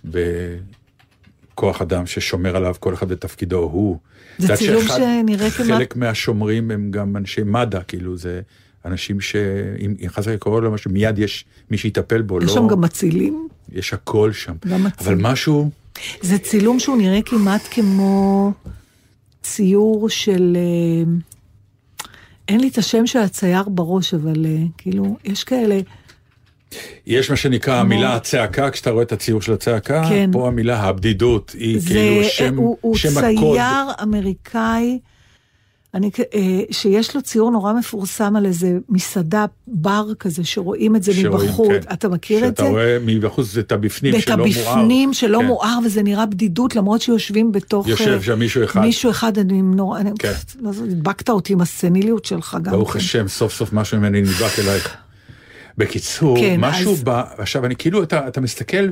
[0.04, 3.98] בכוח אדם ששומר עליו, כל אחד בתפקידו הוא.
[4.38, 5.68] זה צילום שאחד- שנראה כמעט...
[5.70, 8.40] חלק מהשומרים הם גם אנשי מד"א, כאילו זה
[8.84, 12.54] אנשים שאם אם חס וחלילה קורה לו משהו, מיד יש מי שיטפל בו, יש לא...
[12.54, 13.48] שם גם מצילים.
[13.72, 14.54] יש הכל שם.
[14.66, 15.22] גם אבל מצילים.
[15.22, 15.70] משהו,
[16.20, 18.52] זה צילום שהוא נראה כמעט כמו
[19.42, 20.56] ציור של...
[20.56, 21.12] אה,
[22.48, 25.80] אין לי את השם של הצייר בראש, אבל אה, כאילו, יש כאלה...
[27.06, 30.30] יש מה שנקרא המילה הצעקה, כשאתה רואה את הציור של הצעקה, כן.
[30.32, 33.58] פה המילה הבדידות, היא זה, כאילו שם, הוא, הוא שם צייר הקוד.
[34.02, 34.98] אמריקאי,
[35.94, 41.14] אני, אה, שיש לו ציור נורא מפורסם על איזה מסעדה, בר כזה, שרואים את זה
[41.14, 41.68] שרואים, מבחוץ.
[41.68, 41.92] כן.
[41.92, 42.62] אתה מכיר את זה?
[42.62, 44.68] שאתה רואה מבחוץ את הבפנים ואת שלא מואר.
[44.68, 45.46] הבפנים שלא כן.
[45.46, 47.88] מואר, וזה נראה בדידות, למרות שיושבים בתוך...
[47.88, 48.80] יושב אה, שם מישהו אחד.
[48.80, 50.00] מישהו אחד, אני נורא...
[50.18, 50.32] כן.
[50.60, 52.98] לא הדבקת אותי עם הסניליות שלך גם ברוך כן.
[52.98, 54.96] השם, סוף סוף משהו ממני נדבק אלייך.
[55.78, 57.08] בקיצור, כן, משהו אז- ב...
[57.38, 58.88] עכשיו, אני כאילו, אתה, אתה מסתכל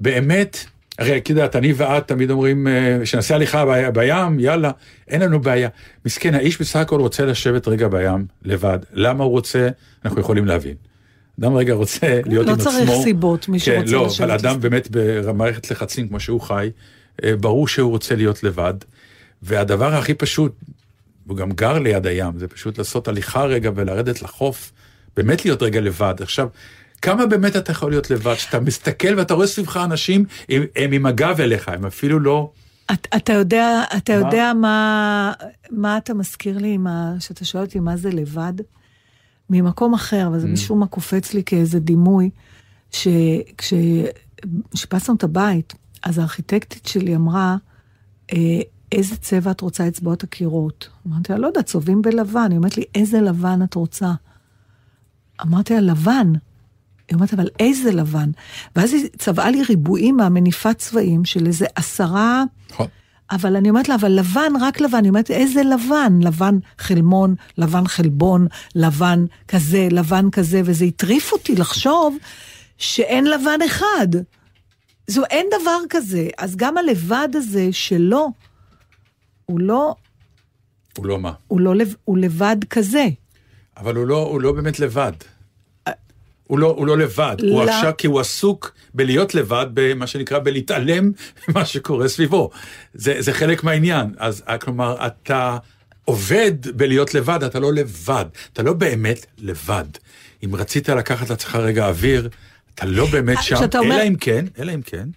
[0.00, 0.64] ובאמת,
[0.98, 4.70] הרי את יודעת, אני ואת תמיד אומרים, אה, שנעשה הליכה ב- בים, יאללה,
[5.08, 5.68] אין לנו בעיה.
[6.06, 8.78] מסכן, האיש בסך הכל רוצה לשבת רגע בים, לבד.
[8.92, 9.68] למה הוא רוצה?
[10.04, 10.74] אנחנו יכולים להבין.
[11.40, 12.72] אדם רגע רוצה להיות לא עם עצמו.
[12.72, 14.60] צריך סיבות, מי כן, שרוצה לא, לשבת אבל אדם.
[14.60, 16.70] באמת במערכת לחצים כמו שהוא חי,
[17.24, 18.74] אה, ברור שהוא רוצה להיות לבד.
[19.42, 20.54] והדבר הכי פשוט,
[21.26, 24.72] הוא גם גר ליד הים, זה פשוט לעשות הליכה רגע ולרדת לחוף,
[25.16, 26.14] באמת להיות רגע לבד.
[26.20, 26.48] עכשיו,
[27.02, 28.34] כמה באמת אתה יכול להיות לבד?
[28.34, 32.52] שאתה מסתכל ואתה רואה סביבך אנשים, הם, הם עם הגב אליך, הם אפילו לא...
[32.92, 34.18] את, אתה יודע, אתה מה?
[34.18, 35.32] יודע מה,
[35.70, 38.52] מה אתה מזכיר לי, מה, שאתה שואל אותי מה זה לבד?
[39.50, 40.36] ממקום אחר, Mm.
[40.36, 42.30] וזה משום מה קופץ לי כאיזה דימוי,
[42.90, 44.14] שכששיפצנו
[45.14, 47.56] את הבית, אז הארכיטקטית שלי אמרה,
[48.32, 48.60] אה,
[48.92, 50.88] איזה צבע את רוצה אצבעות הקירות?
[51.06, 52.46] אמרתי לה, לא יודעת, צובעים בלבן.
[52.50, 54.12] היא אומרת לי, איזה לבן את רוצה?
[55.42, 56.32] אמרתי לה, לבן.
[57.08, 58.30] היא אומרת, אבל איזה לבן?
[58.76, 62.44] ואז היא צבעה לי ריבועים מהמניפת צבעים של איזה עשרה...
[62.70, 62.86] נכון.
[63.30, 65.00] אבל אני אומרת לה, אבל לבן, רק לבן.
[65.02, 66.18] היא אומרת, איזה לבן?
[66.22, 72.16] לבן חלמון, לבן חלבון, לבן כזה, לבן כזה, וזה הטריף אותי לחשוב
[72.78, 74.08] שאין לבן אחד.
[75.06, 76.28] זו, אין דבר כזה.
[76.38, 78.32] אז גם הלבד הזה שלו,
[79.46, 79.94] הוא לא,
[80.96, 81.32] הוא לא מה.
[81.48, 83.08] הוא לא, הוא לבד כזה.
[83.76, 85.12] אבל הוא לא, הוא לא באמת לבד.
[86.46, 87.70] הוא לא, הוא לא לבד, הוא לא.
[87.70, 91.10] עכשיו, כי הוא עסוק בלהיות לבד, במה שנקרא, בלהתעלם
[91.48, 92.50] ממה שקורה סביבו.
[92.94, 94.06] זה, זה חלק מהעניין.
[94.18, 95.56] אז אה, כלומר, אתה
[96.04, 99.84] עובד בלהיות לבד, אתה לא לבד, אתה לא באמת לבד.
[100.44, 102.28] אם רצית לקחת לעצמך רגע אוויר,
[102.74, 105.08] אתה לא באמת אה, שם, כשאתה אומר- אלא אם כן, אלא אם כן.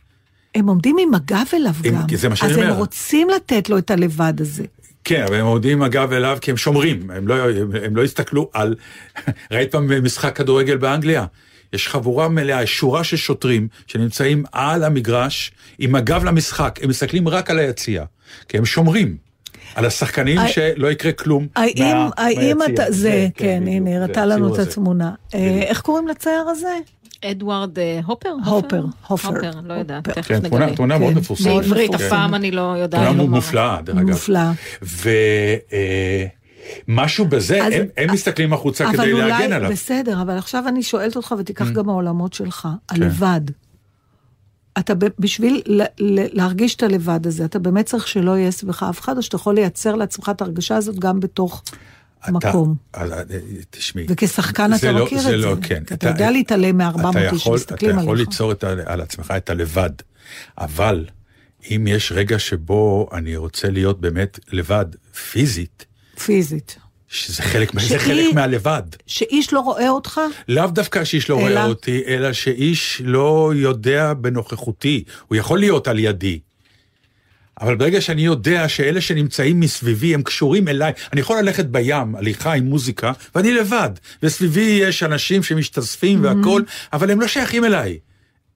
[0.55, 2.17] הם עומדים עם הגב אליו אם- גם.
[2.17, 2.75] זה מה שאני אז הם אומר.
[2.77, 4.63] רוצים לתת לו את הלבד הזה.
[5.05, 8.49] כן, אבל הם עומדים הגב אליו כי הם שומרים, הם לא, הם, הם לא הסתכלו
[8.53, 8.75] על...
[9.51, 11.25] ראית פעם משחק כדורגל באנגליה?
[11.73, 17.49] יש חבורה מלאה, שורה של שוטרים שנמצאים על המגרש עם הגב למשחק, הם מסתכלים רק
[17.49, 18.03] על היציע,
[18.49, 19.17] כי הם שומרים
[19.75, 22.75] על השחקנים הי- שלא יקרה כלום האם, מה- האם מהיציע.
[22.85, 24.59] אתה, זה, כן, בדיוק, הנה, זה הראתה לנו את.
[24.59, 25.11] התמונה.
[25.33, 25.59] אה.
[25.61, 26.75] איך קוראים לצייר הזה?
[27.31, 28.29] אדוארד אה, הופר?
[28.45, 29.27] הופר, הופר.
[29.27, 30.21] הופר, לא יודעת, הופר.
[30.21, 30.97] תכף כן, תמונה, נגלה.
[30.97, 31.19] מאוד כן.
[31.19, 31.47] מפורסמת.
[31.53, 32.03] בעברית כן.
[32.03, 33.35] אף פעם אני לא יודעת תמונה לומר.
[33.35, 34.09] מופלאה, דרך אגב.
[34.09, 34.39] מופלא.
[36.87, 39.69] ומשהו בזה, אז- הם, הם מסתכלים החוצה אבל כדי אולי, להגן עליו.
[39.69, 39.73] Mm.
[39.73, 43.03] בסדר, אבל עכשיו אני שואלת אותך, ותיקח גם מהעולמות שלך, כן.
[43.03, 43.41] הלבד.
[44.79, 48.99] אתה בשביל ל- ל- להרגיש את הלבד הזה, אתה באמת צריך שלא יהיה סביבך אף
[48.99, 51.63] אחד, או שאתה יכול לייצר לעצמך את ההרגשה הזאת גם בתוך
[52.31, 52.75] מקום.
[53.69, 54.05] תשמעי.
[54.09, 55.61] וכשחקן אתה לא- מכיר זה את לא, זה.
[55.61, 55.83] כן.
[55.87, 58.29] כי אתה יודע להתעלם מ-400 אתה איש שמסתכלים אתה יכול עליך.
[58.29, 59.89] ליצור את על עצמך את הלבד,
[60.57, 61.05] אבל
[61.71, 64.85] אם יש רגע שבו אני רוצה להיות באמת לבד,
[65.31, 65.85] פיזית,
[66.25, 66.77] פיזית.
[67.07, 68.81] שזה חלק, מה- זה חלק מהלבד.
[69.07, 71.43] שאיש לא רואה אותך, לאו דווקא שאיש לא אלא?
[71.59, 75.03] רואה אותי, אלא שאיש לא יודע בנוכחותי.
[75.27, 76.39] הוא יכול להיות על ידי.
[77.61, 82.53] אבל ברגע שאני יודע שאלה שנמצאים מסביבי הם קשורים אליי, אני יכול ללכת בים, הליכה
[82.53, 83.89] עם מוזיקה, ואני לבד.
[84.23, 87.99] וסביבי יש אנשים שמשתזפים והכול, אבל הם לא שייכים אליי.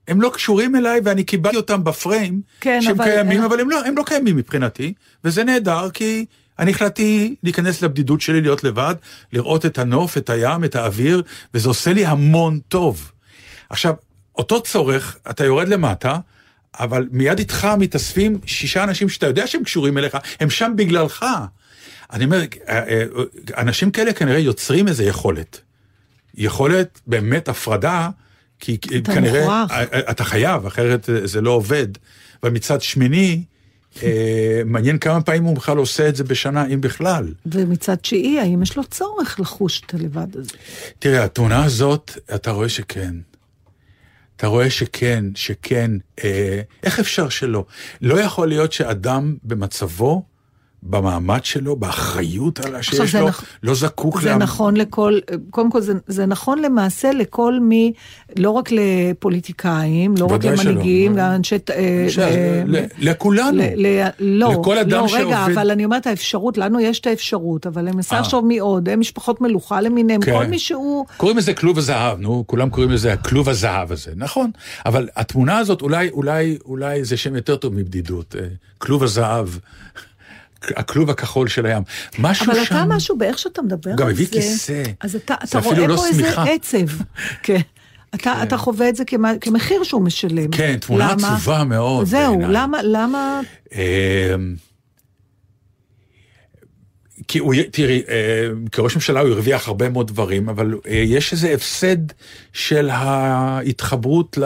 [0.08, 3.86] הם לא קשורים אליי ואני קיבלתי אותם בפריים, כן, שהם אבל- קיימים, אבל הם לא,
[3.86, 6.26] הם לא קיימים מבחינתי, וזה נהדר כי
[6.60, 8.96] אני החלטתי להיכנס לבדידות שלי, להיות לבד,
[9.34, 13.12] לראות את הנוף, את הים, את האוויר, וזה עושה לי המון טוב.
[13.70, 13.94] עכשיו,
[14.38, 16.18] אותו צורך, אתה יורד למטה,
[16.80, 21.26] אבל מיד איתך מתאספים שישה אנשים שאתה יודע שהם קשורים אליך, הם שם בגללך.
[22.14, 23.04] אני אומר, אה, אה,
[23.58, 25.62] אנשים כאלה כנראה יוצרים איזו יכולת.
[26.36, 28.10] יכולת באמת הפרדה,
[28.60, 29.72] כי אתה כנראה, מוכרח.
[29.72, 31.88] אה, אה, אתה חייב, אחרת אה, זה לא עובד.
[32.44, 33.44] ומצד שמיני,
[34.04, 37.34] אה, מעניין כמה פעמים הוא בכלל עושה את זה בשנה, אם בכלל.
[37.46, 40.52] ומצד תשיעי, האם יש לו צורך לחוש את הלבד הזה?
[41.00, 43.16] תראה, התמונה הזאת, אתה רואה שכן.
[44.40, 45.92] אתה רואה שכן, שכן.
[46.24, 47.66] אה, איך אפשר שלא?
[48.02, 50.24] לא יכול להיות שאדם במצבו,
[50.84, 55.82] במעמד שלו, באחריות על שיש לו, נכ- לא זקוק זה לה- נכון לכל, קודם כל
[55.82, 57.94] זה, זה נכון למעשה לכל מי,
[58.38, 60.52] לא רק לפוליטיקאים, לא רק שלא.
[60.52, 61.56] למנהיגים, גם אנשי...
[61.70, 63.58] אה, אה, ל- לכולנו.
[63.76, 67.08] ל- ל- לא, לכל אדם לא, רגע, שעובד- אבל אני אומרת האפשרות, לנו יש את
[67.08, 68.20] האפשרות, אבל אני מנסה.
[68.20, 70.32] לחשוב מי עוד, הם משפחות מלוכה למיניהם, כן.
[70.34, 71.06] כל מי שהוא...
[71.18, 74.52] קוראים לזה כלוב הזהב, נו, כולם קוראים לזה הכלוב הזהב הזה, נכון.
[74.86, 78.36] אבל התמונה הזאת, אולי, אולי, אולי זה שם יותר טוב מבדידות.
[78.40, 78.46] אה,
[78.78, 79.48] כלוב הזהב,
[80.64, 81.84] הכלוב הכחול של הים.
[82.20, 82.76] משהו אבל שם...
[82.76, 84.84] אתה משהו, באיך שאתה מדבר גם על הביא זה, כיסא.
[85.02, 86.44] אז אתה, אתה רואה לא פה איזה שמיכה.
[86.44, 87.04] עצב.
[87.44, 87.62] כן.
[88.16, 90.52] אתה, אתה חווה את זה כמה, כמחיר שהוא משלם.
[90.52, 91.36] כן, תמונה למה?
[91.36, 92.54] עצובה מאוד זהו, בעיניי.
[92.54, 93.42] למה, למה...
[93.74, 94.36] אה,
[97.28, 101.54] כי הוא, תראי, אה, כראש ממשלה הוא הרוויח הרבה מאוד דברים, אבל אה, יש איזה
[101.54, 101.98] הפסד
[102.54, 104.46] של ההתחברות ל...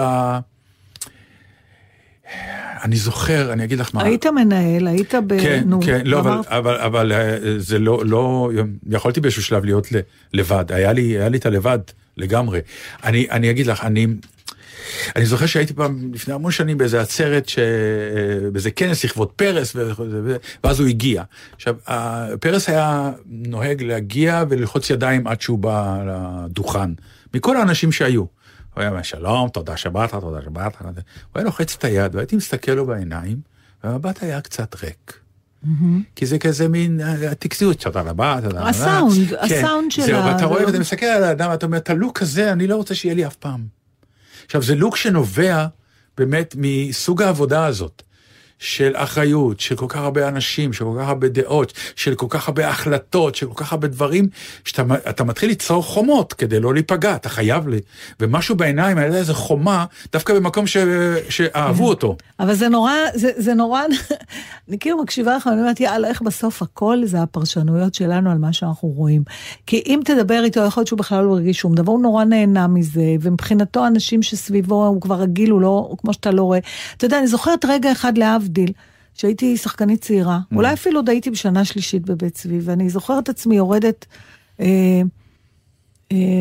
[2.84, 4.04] אני זוכר, אני אגיד לך מה.
[4.04, 5.42] היית מנהל, היית ב...
[5.42, 8.52] כן, נו, כן, לא, אבל, אבל, אבל אה, זה לא, לא,
[8.90, 10.00] יכולתי באיזשהו שלב להיות ל-
[10.34, 11.80] לבד, היה לי, היה לי את הלבד
[12.18, 12.60] לגמרי.
[13.04, 14.08] אני, אני אגיד לך, אני,
[15.16, 17.60] אני זוכר שהייתי פעם לפני המון שנים באיזה עצרת, ש...
[18.52, 19.92] באיזה כנס לכבוד פרס, ו...
[20.64, 21.24] ואז הוא הגיע.
[21.56, 21.76] עכשיו,
[22.40, 26.90] פרס היה נוהג להגיע וללחוץ ידיים עד שהוא בא לדוכן,
[27.34, 28.43] מכל האנשים שהיו.
[28.74, 30.82] הוא היה אומר, שלום, תודה שבאת, תודה שבאת.
[30.82, 30.90] הוא
[31.36, 33.38] היה לוחץ את היד, והייתי מסתכל לו בעיניים,
[33.84, 35.20] והמבט היה קצת ריק.
[36.16, 38.70] כי זה כזה מין אה, טקסיות, תודה רבה, תודה רבה.
[38.70, 42.22] הסאונד, כן, הסאונד של זהו, ואתה רואה ואתה מסתכל על האדם, ואתה אומר, את הלוק
[42.22, 43.66] הזה, אני לא רוצה שיהיה לי אף פעם.
[44.46, 45.66] עכשיו, זה לוק שנובע
[46.18, 48.04] באמת מסוג העבודה הזאת,
[48.64, 52.48] של אחריות, של כל כך הרבה אנשים, של כל כך הרבה דעות, של כל כך
[52.48, 54.28] הרבה החלטות, של כל כך הרבה דברים,
[54.66, 57.80] שאתה אתה מתחיל ליצור חומות כדי לא להיפגע, אתה חייב לי.
[58.20, 60.78] ומשהו בעיניים, היה איזה חומה, דווקא במקום ש,
[61.30, 62.18] שאהבו אותו.
[62.40, 63.82] אבל זה נורא, זה, זה נורא,
[64.70, 68.54] אני כאילו מקשיבה לך, ואני אומרת, יאללה, איך בסוף הכל זה הפרשנויות שלנו על מה
[68.54, 69.24] שאנחנו רואים.
[69.68, 72.68] כי אם תדבר איתו, יכול להיות שהוא בכלל לא הרגיש שום דבר, הוא נורא נהנה
[72.68, 76.60] מזה, ומבחינתו אנשים שסביבו, הוא כבר רגיל, הוא לא, הוא כמו שאתה לא רואה.
[76.98, 78.53] אתה יודע, אני זוכרת רגע אחד להבדיל,
[79.14, 84.06] שהייתי שחקנית צעירה, אולי אפילו עוד הייתי בשנה שלישית בבית צבי, ואני זוכרת עצמי יורדת...
[84.60, 85.02] אה,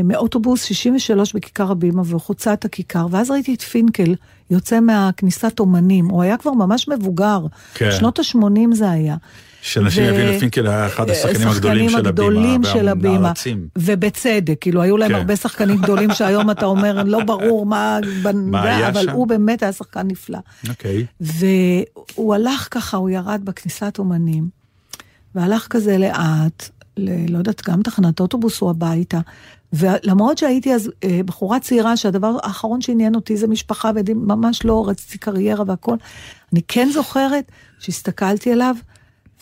[0.04, 4.14] מאוטובוס 63 בכיכר הבימה, והוא חוצה את הכיכר, ואז ראיתי את פינקל
[4.50, 6.08] יוצא מהכניסת אומנים.
[6.08, 7.90] הוא היה כבר ממש מבוגר, כן.
[7.92, 9.16] שנות ה-80 זה היה.
[9.62, 13.32] שאנשים ו- אה, יבינו, פינקל היה אחד השחקנים הגדולים של הבימה, של הבימה.
[13.78, 15.14] ובצדק, כאילו, היו להם כן.
[15.14, 17.98] הרבה שחקנים גדולים שהיום אתה אומר, לא ברור מה...
[18.34, 19.10] מה היה אבל שם?
[19.10, 20.38] הוא באמת היה שחקן נפלא.
[20.68, 21.06] אוקיי.
[21.20, 24.48] והוא הלך ככה, הוא ירד בכניסת אומנים,
[25.34, 29.20] והלך כזה לאט, ל, לא יודעת, גם תחנת אוטובוס או הביתה.
[29.72, 35.18] ולמרות שהייתי אז אה, בחורה צעירה, שהדבר האחרון שעניין אותי זה משפחה, וממש לא רציתי
[35.18, 35.96] קריירה והכל,
[36.52, 38.74] אני כן זוכרת שהסתכלתי עליו,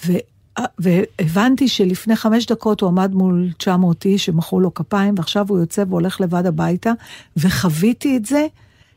[0.07, 0.13] ו...
[0.59, 5.59] אה, והבנתי שלפני חמש דקות הוא עמד מול 900 איש שמחאו לו כפיים, ועכשיו הוא
[5.59, 6.93] יוצא והולך לבד הביתה,
[7.37, 8.47] וחוויתי את זה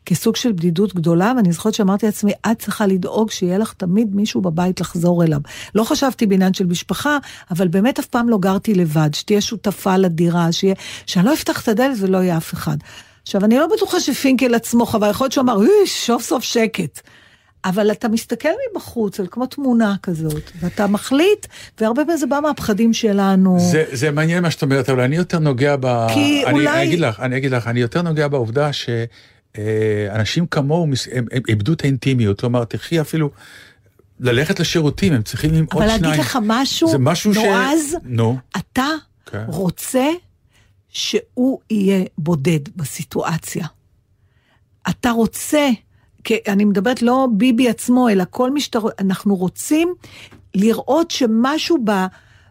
[0.06, 4.40] כסוג של בדידות גדולה, ואני זוכרת שאמרתי לעצמי, את צריכה לדאוג שיהיה לך תמיד מישהו
[4.40, 5.40] בבית לחזור אליו.
[5.74, 7.18] לא חשבתי בעניין של משפחה,
[7.50, 10.74] אבל באמת אף פעם לא גרתי לבד, שתהיה שותפה לדירה, שיהיה,
[11.06, 12.76] שאני לא אפתח את הדלת ולא יהיה אף אחד.
[13.22, 17.00] עכשיו, אני לא בטוחה שפינקל עצמו חווה, יכול להיות שהוא אמר, "איש, סוף סוף שקט.
[17.64, 21.46] אבל אתה מסתכל מבחוץ על כמו תמונה כזאת, ואתה מחליט,
[21.80, 23.56] והרבה פעמים זה בא מהפחדים שלנו.
[23.60, 26.06] זה, זה מעניין מה שאת אומרת, אבל אני יותר נוגע ב...
[26.14, 28.70] כי אני, אולי- אני אגיד לך, אני אגיד לך, אני יותר נוגע בעובדה
[29.56, 33.30] שאנשים כמוהו, מס- הם, איבדו את האינטימיות, כלומר, תחי אפילו
[34.20, 36.02] ללכת לשירותים, הם צריכים עם עוד אבל שניים.
[36.02, 37.36] להגיד לך משהו, זה משהו ש...
[37.36, 38.86] נועז, נו, אתה
[39.26, 39.44] כן.
[39.48, 40.06] רוצה
[40.88, 43.66] שהוא יהיה בודד בסיטואציה.
[44.90, 45.68] אתה רוצה,
[46.24, 48.78] כי אני מדברת לא ביבי עצמו, אלא כל מי שאתה...
[48.98, 49.94] אנחנו רוצים
[50.54, 51.90] לראות שמשהו ב,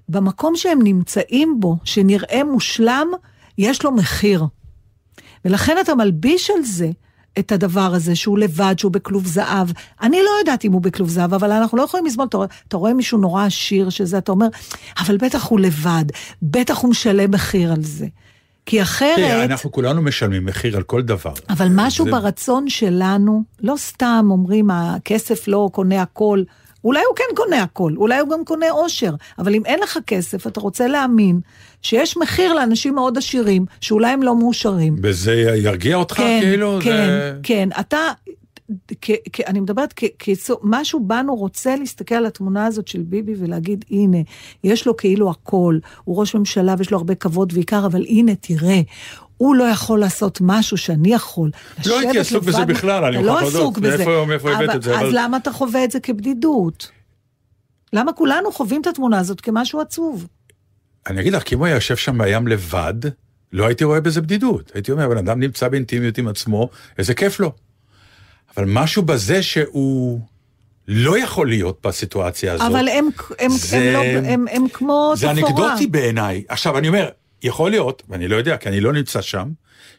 [0.09, 3.07] במקום שהם נמצאים בו, שנראה מושלם,
[3.57, 4.45] יש לו מחיר.
[5.45, 6.89] ולכן אתה מלביש על זה
[7.39, 9.67] את הדבר הזה, שהוא לבד, שהוא בכלוב זהב.
[10.01, 12.93] אני לא יודעת אם הוא בכלוב זהב, אבל אנחנו לא יכולים לסבול, אתה, אתה רואה
[12.93, 14.47] מישהו נורא עשיר שזה, אתה אומר,
[14.99, 16.05] אבל בטח הוא לבד,
[16.41, 18.07] בטח הוא משלם מחיר על זה.
[18.65, 19.15] כי אחרת...
[19.15, 21.33] תראה, אנחנו כולנו משלמים מחיר על כל דבר.
[21.49, 26.43] אבל משהו זה- ברצון שלנו, לא סתם אומרים, הכסף לא קונה הכל.
[26.83, 30.47] אולי הוא כן קונה הכל, אולי הוא גם קונה אושר, אבל אם אין לך כסף,
[30.47, 31.39] אתה רוצה להאמין
[31.81, 34.95] שיש מחיר לאנשים מאוד עשירים, שאולי הם לא מאושרים.
[35.03, 36.79] וזה ירגיע אותך, כן, כאילו?
[36.81, 37.33] כן, זה...
[37.43, 37.69] כן.
[37.79, 37.97] אתה,
[39.01, 39.93] כ, כ, אני מדברת,
[40.63, 44.17] משהו בנו רוצה להסתכל על התמונה הזאת של ביבי ולהגיד, הנה,
[44.63, 48.81] יש לו כאילו הכל, הוא ראש ממשלה ויש לו הרבה כבוד ויקר, אבל הנה, תראה.
[49.43, 51.51] הוא לא יכול לעשות משהו שאני יכול.
[51.85, 53.77] לא הייתי עסוק בזה בכלל, אני אתה לא מוכרח להודות.
[53.77, 56.91] מאיפה- הבאת את זה, אז למה אתה חווה את זה כבדידות?
[57.93, 60.27] למה כולנו חווים את התמונה הזאת כמשהו עצוב?
[61.07, 62.93] אני אגיד לך, כי אם הוא היה יושב שם בים לבד,
[63.53, 64.71] לא הייתי רואה בזה בדידות.
[64.73, 67.51] הייתי אומר, בן אדם נמצא באינטימיות עם עצמו, איזה כיף לו.
[68.57, 70.19] אבל משהו בזה שהוא
[70.87, 72.67] לא יכול להיות בסיטואציה הזאת.
[72.67, 75.49] אבל הם, הם, זה- הם, לא, הם, הם כמו זה תפאורה.
[75.67, 76.43] אנקדוטי בעיניי.
[76.49, 77.09] עכשיו, אני אומר,
[77.43, 79.47] יכול להיות, ואני לא יודע, כי אני לא נמצא שם,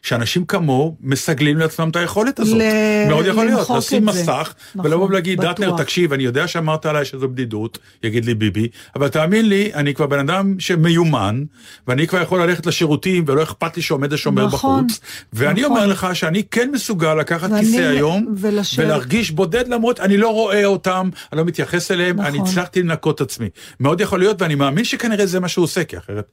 [0.01, 2.57] שאנשים כמוהו מסגלים לעצמם את היכולת הזאת.
[2.57, 4.05] ל- מאוד יכול להיות, לשים.
[4.05, 5.41] מסך, נכון, ולבוא ולהגיד.
[5.41, 9.93] דטנר, תקשיב, אני יודע שאמרת עליי שזו בדידות, יגיד לי ביבי, אבל תאמין לי, אני
[9.93, 11.43] כבר בן אדם שמיומן,
[11.87, 14.99] ואני כבר יכול ללכת לשירותים, ולא אכפת לי שעומד השומר נכון, בחוץ,
[15.33, 15.71] ואני נכון.
[15.77, 18.85] אומר לך שאני כן מסוגל לקחת ואני- כיסא היום, ולשבת.
[18.85, 22.49] ולהרגיש בודד למרות, אני לא רואה אותם, אני לא מתייחס אליהם, אני נכון.
[22.49, 23.49] הצלחתי לנקות עצמי.
[23.79, 26.25] מאוד יכול להיות, ואני מאמין שכנראה זה מה שהוא עושה, כי אחרת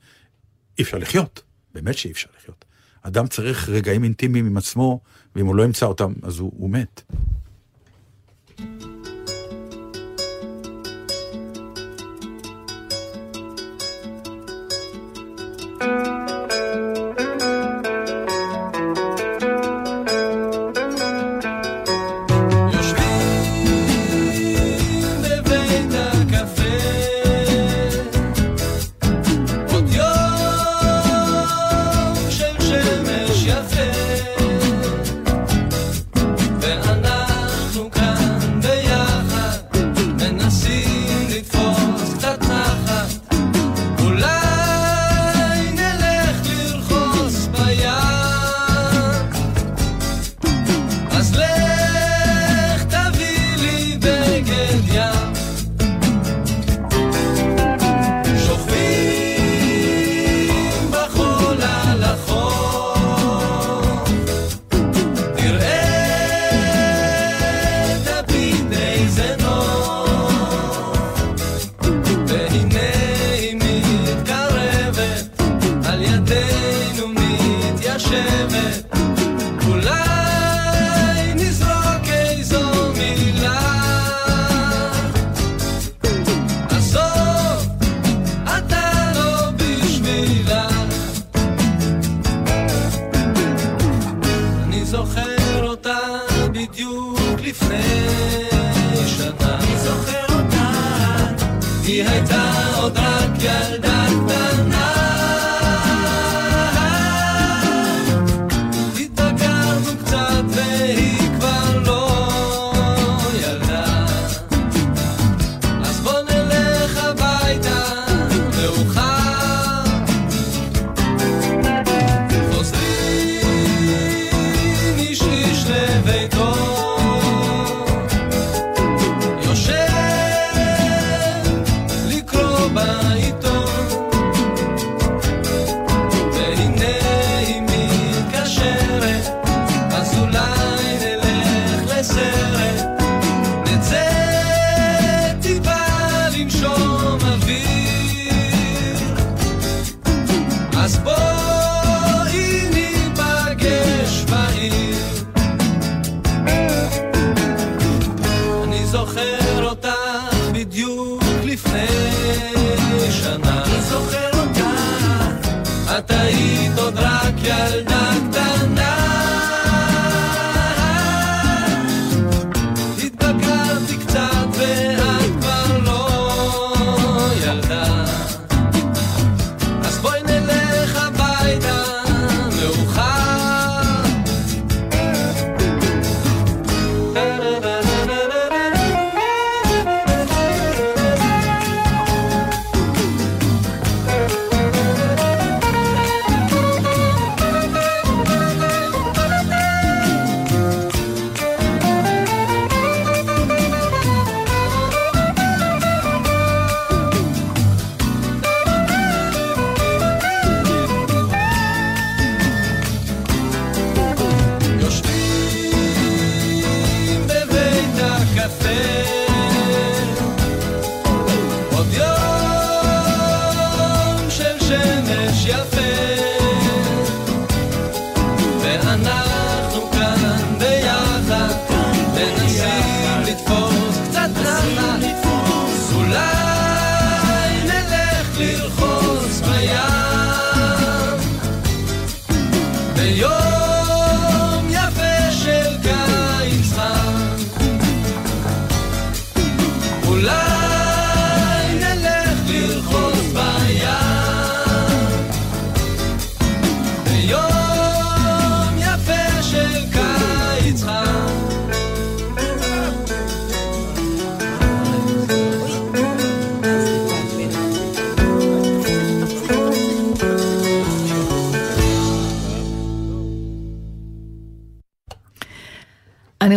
[0.79, 1.43] אי אפשר לחיות.
[1.75, 2.65] באמת שאי אפשר לחיות.
[3.03, 5.01] אדם צריך רגעים אינטימיים עם עצמו,
[5.37, 7.03] ואם הוא לא ימצא אותם, אז הוא, הוא מת.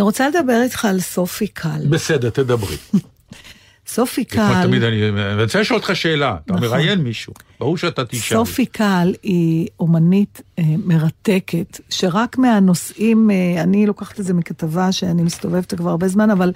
[0.06, 1.86] רוצה לדבר איתך על סופי קל.
[1.90, 2.76] בסדר, תדברי.
[3.96, 6.68] סופי קל, תמיד אני אני רוצה לשאול אותך שאלה, אתה נכון.
[6.68, 8.36] מראיין מישהו, ברור שאתה תשאל.
[8.36, 15.22] סופי קל היא אומנית אה, מרתקת, שרק מהנושאים, אה, אני לוקחת את זה מכתבה שאני
[15.22, 16.52] מסתובבת כבר הרבה זמן, אבל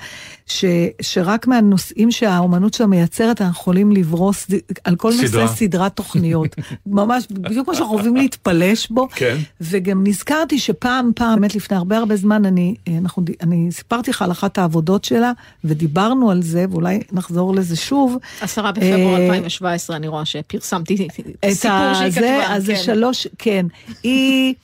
[0.46, 0.64] ש,
[1.00, 4.46] שרק מהנושאים שהאומנות שלה מייצרת, אנחנו יכולים לברוס
[4.84, 5.42] על כל סדרה.
[5.42, 6.56] נושא סדרת תוכניות.
[6.86, 9.08] ממש, בדיוק כמו שאנחנו אוהבים להתפלש בו.
[9.14, 9.36] כן.
[9.60, 14.22] וגם נזכרתי שפעם, פעם, באמת לפני הרבה הרבה זמן, אני, אה, אנחנו, אני סיפרתי לך
[14.22, 15.32] על אחת העבודות שלה,
[15.64, 17.00] ודיברנו על זה, ואולי
[17.30, 18.16] נחזור לזה שוב.
[18.40, 22.54] עשרה בפברואר אה, 2017, אני רואה שפרסמתי סיפור שהיא כתבה.
[22.54, 22.82] אז זה כן.
[22.82, 23.66] שלוש, כן.
[24.02, 24.54] היא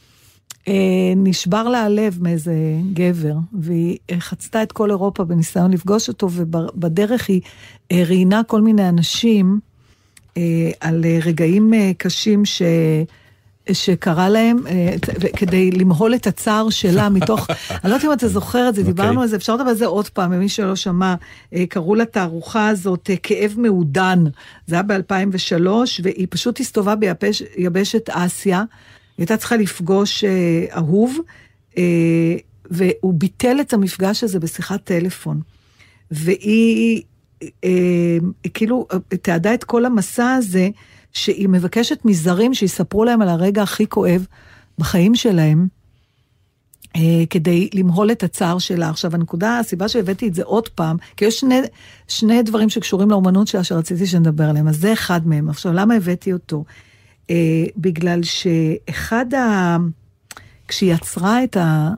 [0.69, 0.73] אה,
[1.17, 2.55] נשבר לה הלב מאיזה
[2.93, 7.41] גבר, והיא אה, חצתה את כל אירופה בניסיון לפגוש אותו, ובדרך היא
[7.93, 9.61] אה, ראיינה כל מיני אנשים
[10.37, 10.43] אה,
[10.81, 12.63] על אה, רגעים אה, קשים ש...
[13.73, 14.95] שקרה להם, אה,
[15.37, 19.11] כדי למהול את הצער שלה מתוך, אני לא יודעת אם אתה זוכר את זה, דיברנו
[19.11, 19.23] אוקיי.
[19.23, 21.15] על זה, אפשר לדבר על זה עוד פעם, למי שלא שמע,
[21.55, 24.25] אה, קראו לתערוכה הזאת אה, כאב מעודן,
[24.67, 25.69] זה היה ב-2003,
[26.03, 28.65] והיא פשוט הסתובבה ביבש, יבשת אסיה, היא
[29.23, 31.19] הייתה צריכה לפגוש אה, אהוב,
[31.79, 31.83] אה,
[32.71, 35.41] והוא ביטל את המפגש הזה בשיחת טלפון.
[36.11, 37.03] והיא
[37.65, 38.19] אה,
[38.55, 38.87] כאילו
[39.23, 40.69] תיעדה את כל המסע הזה,
[41.17, 44.27] שהיא מבקשת מזרים שיספרו להם על הרגע הכי כואב
[44.79, 45.69] בחיים שלהם,
[46.97, 48.91] אה, כדי למהול את הצער שלה.
[48.91, 51.61] עכשיו, הנקודה, הסיבה שהבאתי את זה עוד פעם, כי יש שני,
[52.09, 55.49] שני דברים שקשורים לאומנות שלה שרציתי שנדבר עליהם, אז זה אחד מהם.
[55.49, 56.65] עכשיו, למה הבאתי אותו?
[57.31, 59.77] אה, בגלל שאחד ה...
[60.69, 61.91] כשהיא יצרה את, ה...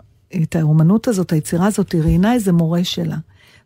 [0.42, 3.16] את האומנות הזאת, היצירה הזאת, היא ראיינה איזה מורה שלה.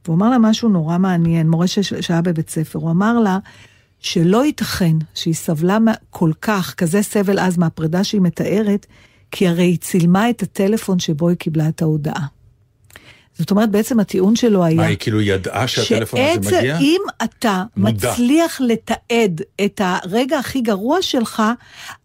[0.04, 1.78] והוא אמר לה משהו נורא מעניין, מורה ש...
[1.78, 2.78] שהיה בבית ספר.
[2.78, 3.38] הוא אמר לה
[4.02, 5.78] שלא ייתכן שהיא סבלה
[6.10, 8.86] כל כך, כזה סבל אז מהפרידה שהיא מתארת,
[9.30, 12.26] כי הרי היא צילמה את הטלפון שבו היא קיבלה את ההודעה.
[13.38, 14.76] זאת אומרת, בעצם הטיעון שלו היה...
[14.76, 16.78] מה, היא כאילו ידעה שהטלפון הזה שעצם- מגיע?
[16.78, 18.10] אם אתה מודע.
[18.12, 21.42] מצליח לתעד את הרגע הכי גרוע שלך,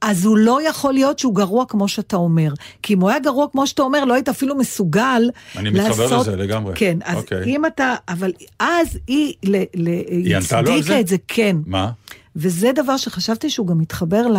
[0.02, 2.54] אז הוא לא יכול להיות שהוא גרוע כמו שאתה אומר.
[2.82, 6.28] כי אם הוא היה גרוע כמו שאתה אומר, לא היית אפילו מסוגל אני מתחבר לעשות...
[6.28, 6.74] לזה לגמרי.
[6.76, 7.44] כן, אז אוקיי.
[7.46, 7.96] אם אתה...
[8.10, 11.00] אבל אז היא, ל, ל, היא ענתה לו על הצדיקה זה?
[11.00, 11.56] את זה, כן.
[11.66, 11.92] מה?
[12.36, 14.38] וזה דבר שחשבתי שהוא גם מתחבר ל...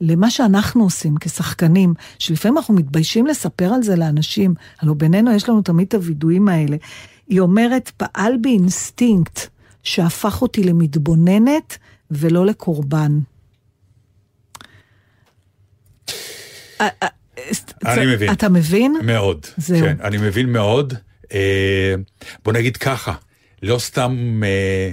[0.00, 5.62] למה שאנחנו עושים כשחקנים, שלפעמים אנחנו מתביישים לספר על זה לאנשים, הלוא בינינו יש לנו
[5.62, 6.76] תמיד את הווידויים האלה.
[7.28, 9.40] היא אומרת, פעל באינסטינקט
[9.82, 11.78] שהפך אותי למתבוננת
[12.10, 13.18] ולא לקורבן.
[16.80, 17.08] אה, אה,
[17.86, 18.32] אני מבין.
[18.32, 18.96] אתה מבין?
[19.02, 19.46] מאוד.
[19.56, 19.80] זהו.
[19.80, 20.94] כן, אני מבין מאוד.
[21.32, 21.94] אה,
[22.44, 23.14] בוא נגיד ככה,
[23.62, 24.92] לא סתם, אה,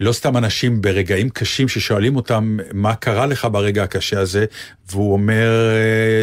[0.00, 4.44] לא סתם אנשים ברגעים קשים ששואלים אותם מה קרה לך ברגע הקשה הזה,
[4.90, 5.70] והוא אומר,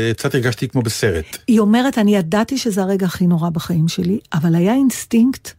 [0.08, 1.38] אה, קצת הרגשתי כמו בסרט.
[1.48, 5.52] היא אומרת, אני ידעתי שזה הרגע הכי נורא בחיים שלי, אבל היה אינסטינקט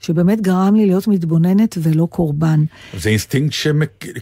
[0.00, 2.64] שבאמת גרם לי להיות מתבוננת ולא קורבן.
[2.96, 3.54] זה אינסטינקט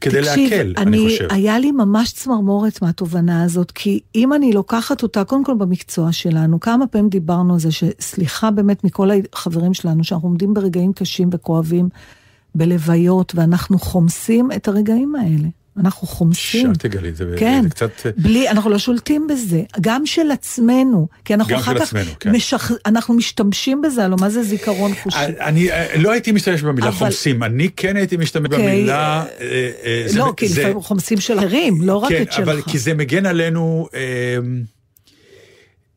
[0.00, 1.28] כדי תקשיב, להקל, אני חושב.
[1.30, 6.60] היה לי ממש צמרמורת מהתובנה הזאת, כי אם אני לוקחת אותה, קודם כל במקצוע שלנו,
[6.60, 11.88] כמה פעמים דיברנו על זה, שסליחה באמת מכל החברים שלנו, שאנחנו עומדים ברגעים קשים וכואבים,
[12.54, 15.48] בלוויות, ואנחנו חומסים את הרגעים האלה.
[15.80, 16.70] אנחנו חומסים.
[16.70, 17.90] אל תגלי את זה, כן, זה קצת...
[18.16, 22.32] בלי, אנחנו לא שולטים בזה, גם של עצמנו, כי אנחנו אחר כך, עצמנו, כן.
[22.36, 22.70] משח...
[22.86, 25.18] אנחנו משתמשים בזה, הלוא מה זה זיכרון חושי?
[25.40, 29.24] אני אה, לא הייתי משתמש במילה אבל- חומסים, אני כן הייתי משתמש אוקיי, במילה...
[29.40, 32.40] אה, אה, זה- לא, כי זה- לפעמים חומסים של אחרים, לא רק כן, את שלך.
[32.48, 34.00] אבל כי זה מגן עלינו, אה,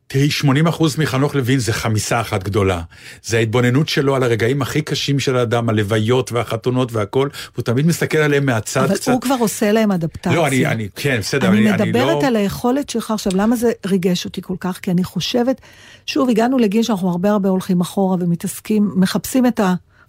[0.07, 2.81] תראי, 80 אחוז מחנוך לוין זה חמיסה אחת גדולה.
[3.23, 8.17] זה ההתבוננות שלו על הרגעים הכי קשים של האדם, הלוויות והחתונות והכל, והוא תמיד מסתכל
[8.17, 9.11] עליהם מהצד אבל קצת.
[9.11, 10.35] הוא כבר עושה להם אדפטציה.
[10.35, 12.27] לא, אני, אני, כן, בסדר, אני אני, אני מדברת לא...
[12.27, 14.79] על היכולת שלך עכשיו, למה זה ריגש אותי כל כך?
[14.81, 15.61] כי אני חושבת,
[16.05, 19.59] שוב, הגענו לגיל שאנחנו הרבה הרבה הולכים אחורה ומתעסקים, מחפשים את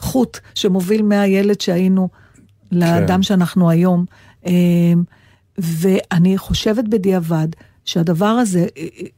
[0.01, 2.09] החוט שמוביל מהילד שהיינו
[2.73, 4.05] לאדם שאנחנו היום.
[4.47, 5.03] אמ,
[5.59, 7.49] ואני חושבת בדיעבד
[7.89, 8.67] שהדבר הזה,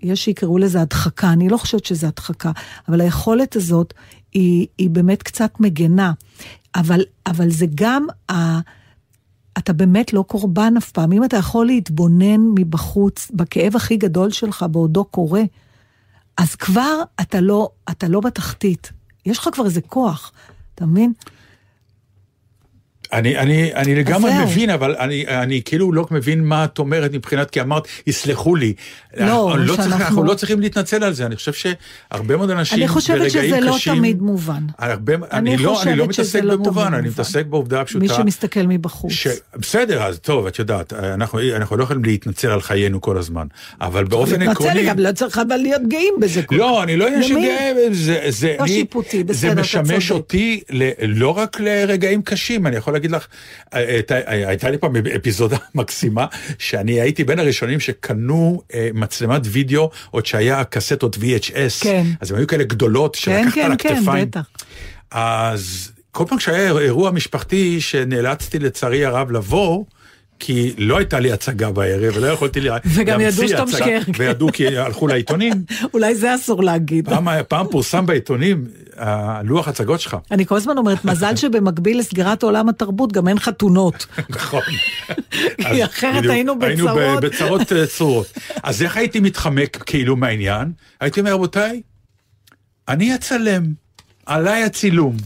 [0.02, 2.50] יש שיקראו לזה הדחקה, אני לא חושבת שזה הדחקה,
[2.88, 3.94] אבל היכולת הזאת
[4.32, 6.12] היא, היא באמת קצת מגנה.
[6.74, 8.60] אבל, אבל זה גם ה...
[9.58, 11.12] אתה באמת לא קורבן אף פעם.
[11.12, 15.42] אם אתה יכול להתבונן מבחוץ, בכאב הכי גדול שלך בעודו קורה,
[16.36, 18.92] אז כבר אתה לא, אתה לא בתחתית.
[19.26, 20.32] יש לך כבר איזה כוח,
[20.74, 21.12] אתה מבין?
[23.12, 24.42] אני, אני, אני לגמרי זהו.
[24.46, 28.72] מבין, אבל אני, אני כאילו לא מבין מה את אומרת מבחינת, כי אמרת, יסלחו לי.
[29.16, 32.50] לא, אנחנו, לא צריך, שאנחנו- אנחנו לא צריכים להתנצל על זה, אני חושב שהרבה מאוד
[32.50, 33.94] אנשים אני חושבת ברגעים שזה לא קשים...
[33.94, 34.62] תמיד מובן.
[34.78, 37.08] הרבה, אני, אני לא, אני לא מתעסק לא במובן, אני.
[37.08, 37.98] מתעסק בעובדה הפשוטה.
[38.00, 39.12] מי שמסתכל מבחוץ.
[39.12, 39.26] ש...
[39.56, 43.46] בסדר, אז טוב, את יודעת, אנחנו, אנחנו לא יכולים להתנצל על חיינו כל הזמן,
[43.80, 44.74] אבל באופן עקרוני...
[44.74, 46.40] לי, גם לא צריך אבל להיות גאים בזה.
[46.50, 47.46] לא, אני לא עניין של למי?
[47.46, 50.20] גאה, זה, זה, לא שיפוטי, בסדר, זה אתה משמש צודק.
[50.20, 53.26] אותי ל, לא רק לרגעים קשים, אני יכול להגיד לך,
[53.74, 56.26] אה, הייתה, הייתה לי פעם אפיזודה מקסימה,
[56.58, 62.06] שאני הייתי בין הראשונים שקנו אה, מצלמת וידאו, עוד שהיה קסטות VHS, כן.
[62.20, 64.30] אז הן היו כאלה גדולות, כן, שלקחת על כן, כן, הכתפיים.
[64.30, 64.46] בטח.
[65.10, 69.84] אז כל פעם שהיה אירוע משפחתי שנאלצתי לצערי הרב לבוא,
[70.40, 73.98] כי לא הייתה לי הצגה בערב, ולא יכולתי לה- וגם ידעו להמציא שאתה הצגה, משקר.
[74.18, 75.52] וידעו כי הלכו לעיתונים.
[75.94, 77.08] אולי זה אסור להגיד.
[77.08, 78.64] פעם, פעם פורסם בעיתונים,
[78.96, 80.16] הלוח הצגות שלך.
[80.30, 84.06] אני כל הזמן אומרת, מזל שבמקביל לסגירת עולם התרבות גם אין חתונות.
[84.30, 84.62] נכון.
[85.56, 87.24] כי אחרת היינו היינו בצרות.
[87.24, 88.32] בצרות אה, צרורות.
[88.62, 90.72] אז איך הייתי מתחמק כאילו מהעניין?
[91.00, 91.82] הייתי אומר, רבותיי,
[92.88, 93.62] אני אצלם,
[94.26, 95.16] עליי הצילום.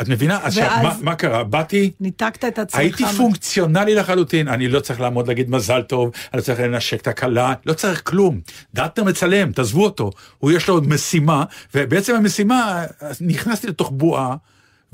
[0.00, 0.38] את מבינה?
[0.42, 1.44] עכשיו, ואז- מה, מה קרה?
[1.44, 2.80] באתי, ניתקת את עצמך.
[2.80, 7.06] הייתי פונקציונלי לחלוטין, אני לא צריך לעמוד להגיד מזל טוב, אני לא צריך לנשק את
[7.08, 8.40] הכלה, לא צריך כלום.
[8.74, 10.10] דטנר מצלם, תעזבו אותו.
[10.38, 14.36] הוא יש לו משימה, ובעצם המשימה, אז נכנסתי לתוך בועה.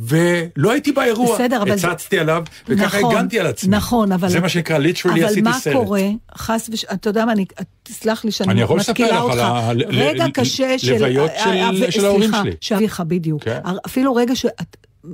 [0.02, 3.76] ולא הייתי באירוע, בסדר, אבל זה- הצצתי עליו, וככה נכון, הגנתי על עצמי.
[3.76, 4.28] נכון, אבל...
[4.28, 5.74] זה מה שנקרא, ליטרלי עשיתי אבל סרט.
[5.74, 6.02] מה קורה,
[6.36, 6.84] חס וש...
[6.84, 7.44] אתה יודע מה, אני...
[7.82, 9.42] תסלח לי שאני אני יכול לספר מתקילה לך על אותך.
[9.42, 10.92] ה- רגע קשה של...
[10.92, 12.52] לוויות של- אה, אה, של ההורים סליחה, שלי.
[12.60, 13.44] של אביך, בדיוק.
[13.44, 13.58] כן.
[13.86, 14.46] אפילו רגע ש...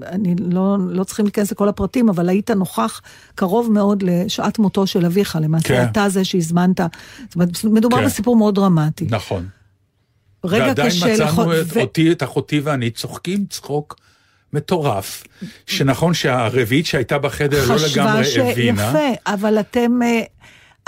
[0.02, 3.00] אני לא, לא צריכים להיכנס לכל הפרטים, אבל היית נוכח
[3.34, 5.84] קרוב מאוד לשעת מותו של אביך, למעשה כן.
[5.90, 6.80] אתה זה שהזמנת.
[7.24, 8.04] זאת אומרת, מדובר כן.
[8.04, 9.06] בסיפור מאוד דרמטי.
[9.10, 9.48] נכון.
[10.44, 11.60] רגע ועדיין קשה מצאנו לכל...
[11.60, 13.96] את ו- אותי, את אחותי ואני צוחקים צחוק
[14.52, 15.24] מטורף,
[15.66, 18.86] שנכון שהרביעית שהייתה בחדר לא לגמרי חשבה הבינה.
[18.86, 20.02] שיפה, אבל אתם...
[20.02, 20.22] אה,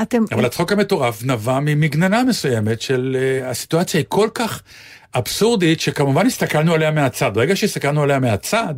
[0.02, 0.24] אתם...
[0.32, 4.62] אבל הצחוק המטורף נבע ממגננה מסוימת של uh, הסיטואציה היא כל כך
[5.14, 7.30] אבסורדית, שכמובן הסתכלנו עליה מהצד.
[7.34, 8.74] ברגע שהסתכלנו עליה מהצד,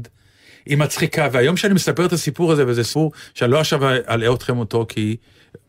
[0.66, 4.58] היא מצחיקה, והיום שאני מספר את הסיפור הזה, וזה סיפור שאני לא עכשיו אלאה אתכם
[4.58, 5.16] אותו, כי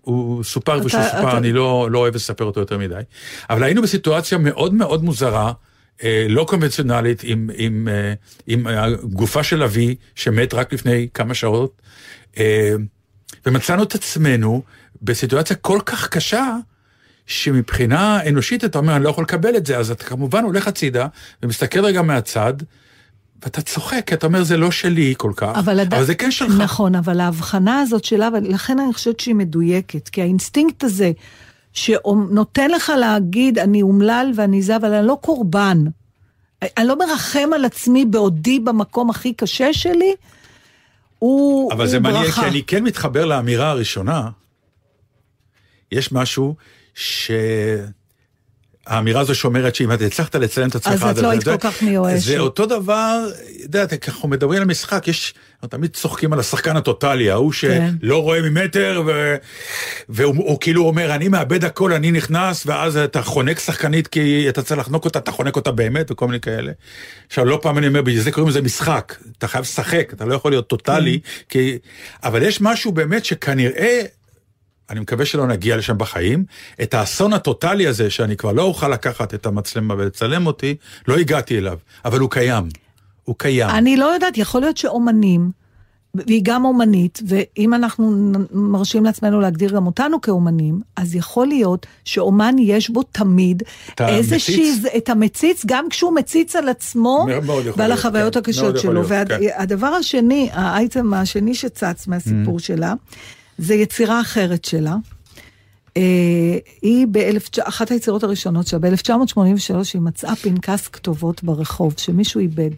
[0.02, 3.02] הוא סופר אתה- ושהוא סופר, אתה- אני לא, לא אוהב לספר אותו יותר מדי.
[3.50, 5.52] אבל היינו בסיטואציה מאוד מאוד מוזרה,
[6.04, 8.14] אה, לא קונבנציונלית עם, עם, אה,
[8.48, 11.82] עם הגופה של אבי, שמת רק לפני כמה שעות,
[12.38, 12.74] אה,
[13.46, 14.64] ומצאנו את עצמנו
[15.02, 16.56] בסיטואציה כל כך קשה,
[17.32, 21.08] שמבחינה אנושית אתה אומר, אני לא יכול לקבל את זה, אז אתה כמובן הולך הצידה
[21.44, 22.54] ומסתכל רגע מהצד,
[23.44, 25.94] ואתה צוחק, כי אתה אומר, זה לא שלי כל כך, אבל, הד...
[25.94, 26.54] אבל זה כן שלך.
[26.60, 31.12] נכון, אבל ההבחנה הזאת שלה, ולכן אני חושבת שהיא מדויקת, כי האינסטינקט הזה,
[31.74, 35.84] שנותן לך להגיד, אני אומלל ואני זה, אבל אני לא קורבן.
[36.78, 40.14] אני לא מרחם על עצמי בעודי במקום הכי קשה שלי,
[41.20, 41.76] הוא ברכה.
[41.76, 44.30] אבל זה מעניין, כי אני כן מתחבר לאמירה הראשונה.
[45.92, 46.56] יש משהו
[46.96, 47.32] ש...
[48.88, 51.04] האמירה הזו שאומרת שאם אתה הצלחת לצלם את עצמך...
[51.04, 52.26] אז את לא היית כל כך מיואשת.
[52.26, 53.28] זה אותו דבר,
[53.60, 55.34] יודעת, אנחנו מדברים על משחק, יש,
[55.70, 57.92] תמיד צוחקים על השחקן הטוטאלי, ההוא כן.
[58.02, 59.04] שלא רואה ממטר.
[60.10, 64.62] והוא הוא כאילו אומר, אני מאבד הכל, אני נכנס, ואז אתה חונק שחקנית כי אתה
[64.62, 66.72] צריך לחנוק אותה, אתה חונק אותה באמת, וכל מיני כאלה.
[67.28, 70.34] עכשיו, לא פעם אני אומר, בגלל זה קוראים לזה משחק, אתה חייב לשחק, אתה לא
[70.34, 71.30] יכול להיות טוטאלי, כן.
[71.50, 71.78] כי...
[72.24, 74.02] אבל יש משהו באמת שכנראה...
[74.92, 76.46] אני מקווה שלא נגיע לשם בחיים,
[76.82, 80.76] את האסון הטוטלי הזה, שאני כבר לא אוכל לקחת את המצלמה ולצלם אותי,
[81.08, 82.70] לא הגעתי אליו, אבל הוא קיים.
[83.24, 83.70] הוא קיים.
[83.70, 85.52] אני לא יודעת, יכול להיות שאומנים,
[86.16, 92.56] והיא גם אומנית, ואם אנחנו מרשים לעצמנו להגדיר גם אותנו כאומנים, אז יכול להיות שאומן
[92.60, 93.64] יש בו תמיד
[94.00, 94.94] איזושהי, המציץ?
[94.98, 97.28] את המציץ, גם כשהוא מציץ על עצמו
[97.78, 98.94] ועל החוויות כן, הקשות שלו.
[98.94, 99.40] להיות, כן.
[99.42, 102.64] והדבר השני, האייטם השני שצץ מהסיפור Mm-hmm.
[102.64, 102.94] שלה,
[103.62, 104.96] זה יצירה אחרת שלה.
[105.98, 112.72] אה, היא באחת היצירות הראשונות שלה, ב-1983, היא מצאה פנקס כתובות ברחוב שמישהו איבד.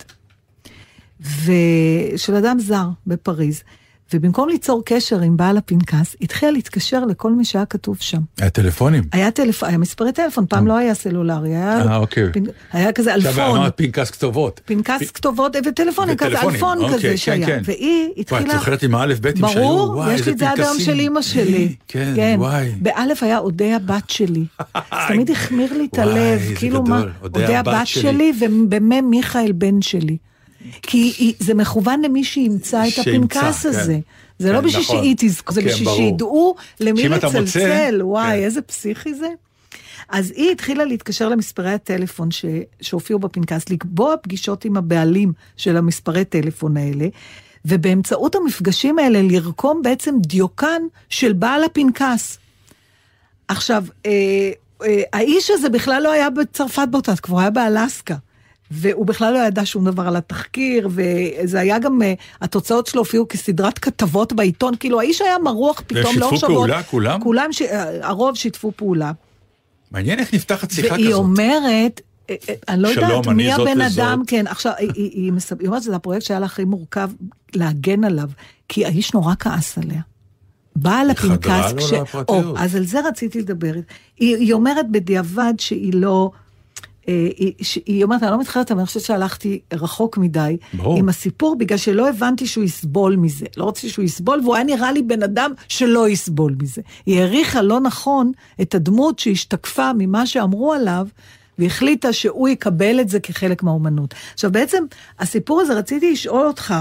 [1.20, 3.64] ושל אדם זר בפריז.
[4.14, 8.22] ובמקום ליצור קשר עם בעל הפנקס, התחילה להתקשר לכל מי שהיה כתוב שם.
[8.40, 9.04] היה טלפונים.
[9.12, 9.64] היה, טלפ...
[9.64, 12.32] היה מספרי טלפון, פעם לא היה סלולרי, היה, אה, אוקיי.
[12.34, 12.44] פנ...
[12.74, 14.62] היה כזה עכשיו אלפון, אמרת פנקס כתובות.
[14.66, 17.46] פנקס כתובות וטלפונים, כזה אלפון אוקיי, כזה כן, שהיה.
[17.46, 17.62] כן.
[17.64, 18.54] והיא וואי, התחילה...
[18.54, 19.64] את זוכרת עם האלף-ביתים שהיו?
[19.64, 20.80] ברור, וואי, יש לי את זה עד היום.
[20.80, 21.76] של אימא שלי.
[21.88, 22.72] כן, וואי.
[22.82, 24.46] באלף היה אודה הבת שלי.
[24.60, 28.34] זה תמיד החמיר לי את וואי, הלב, כאילו מה, אודה הבת שלי.
[28.40, 30.18] ובמה מיכאל בן שלי.
[30.82, 33.70] כי זה מכוון למי שימצא את הפנקס כן.
[33.70, 34.00] הזה.
[34.40, 34.98] זה לא כן, בשביל נכון.
[34.98, 35.90] שהיא תזכור, זה כן, בשביל.
[35.90, 38.00] שידעו למי לצלצל.
[38.04, 38.44] וואי.
[38.44, 39.28] איזה פסיכי זה.
[40.10, 42.46] אז היא התחילה להתקשר למספרי הטלפון ש...
[42.82, 47.08] שהופיעו בפנקס, לקבוע פגישות עם הבעלים של המספרי טלפון האלה,
[47.66, 52.38] ובאמצעות המפגשים האלה לרקום בעצם דיוקן של בעל הפנקס.
[53.48, 54.52] עכשיו, אה,
[54.84, 58.16] אה, האיש הזה בכלל לא היה בצרפת באותה תקופה, הוא היה באלסקה.
[58.72, 63.28] והוא בכלל לא ידע שום דבר על התחקיר, וזה היה גם, אה, התוצאות שלו הופיעו
[63.28, 66.52] כסדרת כתבות בעיתון, כאילו האיש היה מרוח פתאום שיתפו שבועות.
[66.54, 67.22] פעולה, כולם?
[67.22, 67.62] כולם, ש...
[67.62, 69.12] אה, הרוב שיתפו פעולה.
[69.92, 71.20] מעניין איך נפתחת שיחה והיא כזאת.
[71.20, 72.36] אומרת, אה,
[72.68, 73.82] אני לא שלום, יודעת מי הבן.
[73.82, 75.60] אדם, כן, עכשיו, היא, היא, היא, מסב...
[75.60, 77.10] היא אומרת שזה הפרויקט שהיה לה הכי מורכב
[77.56, 78.30] להגן עליו,
[78.68, 80.02] כי האיש נורא כעס עליה.
[81.10, 82.46] הפנקס, לו לפרטיות.
[82.46, 83.74] או, אז על זה רציתי לדבר.
[84.18, 86.32] היא, היא אומרת בדיעבד שהיא לא...
[87.10, 87.54] אה, היא,
[87.86, 90.98] היא אומרת, אני לא מתחילת, אבל אני חושבת שהלכתי רחוק מדי ברור.
[90.98, 93.46] עם הסיפור, בגלל שלא הבנתי שהוא יסבול מזה.
[93.58, 96.82] לא רציתי שהוא יסבול, והוא היה נראה לי בן אדם שלא יסבול מזה.
[97.06, 98.32] היא העריכה לא נכון
[98.62, 101.08] את הדמות שהשתקפה ממה שאמרו עליו,
[101.60, 104.14] והחליטה שהוא יקבל את זה כחלק מהאומנות.
[104.34, 104.84] עכשיו, בעצם,
[105.20, 106.74] הסיפור הזה, רציתי לשאול אותך,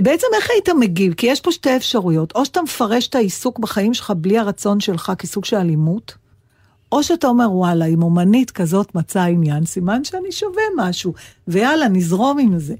[0.00, 1.14] בעצם איך היית מגיב?
[1.14, 2.32] כי יש פה שתי אפשרויות.
[2.34, 6.14] או שאתה מפרש את העיסוק בחיים שלך בלי הרצון שלך כסוג של אלימות,
[6.92, 11.14] או שאתה אומר, וואלה, אם אומנית כזאת מצאה עניין, סימן שאני שווה משהו,
[11.48, 12.74] ויאללה, נזרום עם זה.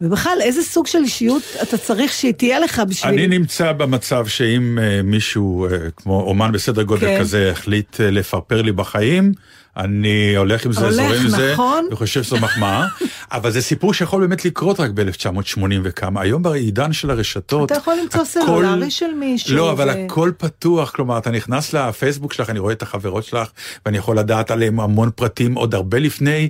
[0.00, 3.12] ובכלל, איזה סוג של אישיות אתה צריך שתהיה לך בשביל...
[3.12, 7.20] אני נמצא במצב שאם אה, מישהו, אה, כמו אומן בסדר גודל כן.
[7.20, 9.32] כזה, החליט אה, לפרפר לי בחיים,
[9.76, 11.86] אני הולך עם זה, הולך, זורם עם זה, נכון.
[11.92, 12.86] וחושב שזו מחמאה,
[13.32, 16.20] אבל זה סיפור שיכול באמת לקרות רק ב-1980 וכמה.
[16.20, 19.56] היום בעידן של הרשתות, אתה יכול למצוא הכל- סלולרי של מישהו.
[19.56, 23.48] לא, אבל ו- הכל פתוח, כלומר, אתה נכנס לפייסבוק שלך, אני רואה את החברות שלך,
[23.86, 26.48] ואני יכול לדעת עליהם המון פרטים עוד הרבה לפני.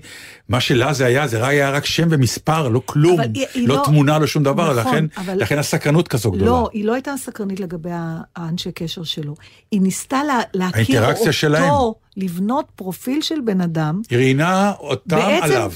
[0.48, 4.18] מה שלה זה היה, זה היה רק שם ומספר, לא כלום, אבל לא לא- תמונה,
[4.18, 6.50] לא שום דבר, נכון, לכן, אבל- לכן הסקרנות כזו גדולה.
[6.50, 7.90] לא, היא לא הייתה סקרנית לגבי
[8.36, 9.34] האנשי קשר שלו.
[9.70, 11.72] היא ניסתה לה, להכיר האינטראקציה אותו, שלהם.
[12.16, 14.00] לבנות פרופיל של בן אדם.
[14.10, 15.72] היא ראיינה אותם בעצם- עליו.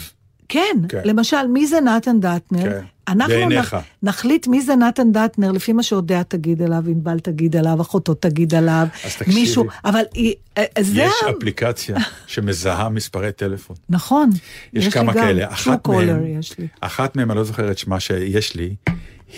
[0.48, 1.00] כן, כן.
[1.04, 2.62] למשל, מי זה נתן דטנר?
[2.62, 3.74] כן, אנחנו בעיניך.
[3.74, 8.14] נח, נחליט מי זה נתן דטנר, לפי מה שאודיה תגיד עליו, ענבל תגיד עליו, אחותו
[8.14, 8.86] תגיד עליו.
[9.26, 11.12] מישהו, אבל היא, אה, זה יש.
[11.38, 13.76] אפליקציה שמזהה מספרי טלפון.
[13.88, 14.30] נכון,
[14.72, 15.52] יש לי כמה כאלה.
[15.52, 16.66] אחת מהם, יש לי.
[16.80, 18.74] אחת מהם, אני לא זוכר את שמה שיש לי,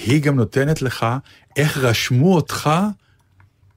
[0.07, 1.07] היא גם נותנת לך
[1.57, 2.70] איך רשמו אותך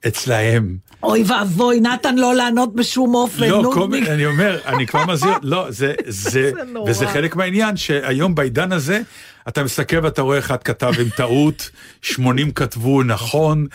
[0.06, 0.76] אצלהם.
[1.02, 3.48] אוי ואבוי, נתן לא לענות בשום אופן.
[3.48, 6.90] לא, כל אני אומר, אני כבר מזהיר, לא, זה, זה, זה נורא.
[6.90, 9.00] וזה חלק מהעניין, שהיום בעידן הזה,
[9.48, 11.70] אתה מסתכל ואתה רואה אחד כתב עם טעות,
[12.02, 13.66] 80 כתבו נכון,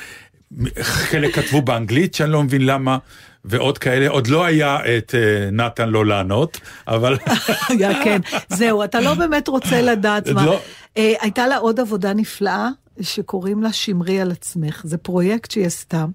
[0.82, 2.98] חלק כתבו באנגלית, שאני לא מבין למה,
[3.46, 7.18] ועוד כאלה, עוד לא היה את אה, נתן לא לענות, אבל
[7.70, 8.22] היה, כן.
[8.50, 10.46] זהו, אתה לא באמת רוצה לדעת מה.
[10.46, 10.60] לא.
[10.98, 12.70] אה, הייתה לה עוד עבודה נפלאה,
[13.02, 14.82] שקוראים לה שמרי על עצמך.
[14.84, 16.06] זה פרויקט שהיא עשתה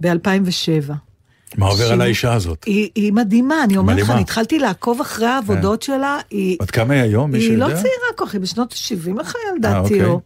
[0.00, 0.92] ב-2007.
[1.56, 2.64] מה עובר על האישה הזאת?
[2.64, 4.10] היא, היא מדהימה, אני אומרת לך.
[4.10, 7.68] אני התחלתי לעקוב אחרי העבודות שלה, היא, עד כמה היא היום, מישהו היא יודע?
[7.68, 9.78] לא צעירה כל כך, היא בשנות ה-70 לחיה אה, לדעתי.
[9.78, 10.04] אוקיי.
[10.04, 10.20] או...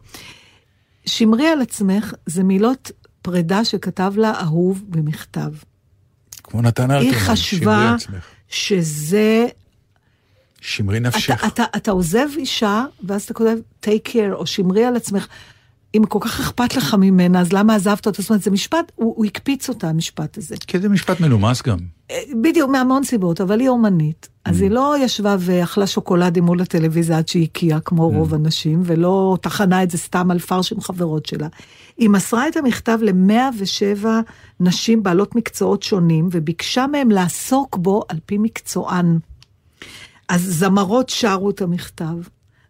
[1.05, 2.91] שמרי על עצמך זה מילות
[3.21, 5.51] פרידה שכתב לה אהוב במכתב.
[6.43, 8.25] כמו נתן אלתרמן, היא שמרי חשבה עצמך.
[8.49, 9.47] שזה
[10.61, 11.45] שמרי נפשך.
[11.45, 15.27] אתה, אתה, אתה עוזב אישה, ואז אתה כותב, take care, או שמרי על עצמך.
[15.95, 18.21] אם כל כך אכפת לך ממנה, אז למה עזבת אותה?
[18.21, 20.55] זאת אומרת, זה משפט, הוא, הוא הקפיץ אותה, המשפט הזה.
[20.67, 21.77] כי זה משפט מנומס גם.
[22.11, 24.29] אה, בדיוק, מהמון סיבות, אבל היא אומנית.
[24.45, 29.37] אז היא לא ישבה ואכלה שוקולדים מול הטלוויזיה עד שהיא הקיאה, כמו רוב הנשים, ולא
[29.41, 31.47] טחנה את זה סתם על פרש עם חברות שלה.
[31.97, 34.05] היא מסרה את המכתב ל-107
[34.59, 39.19] נשים בעלות מקצועות שונים, וביקשה מהם לעסוק בו על פי מקצוען.
[40.29, 42.15] אז זמרות שרו את המכתב,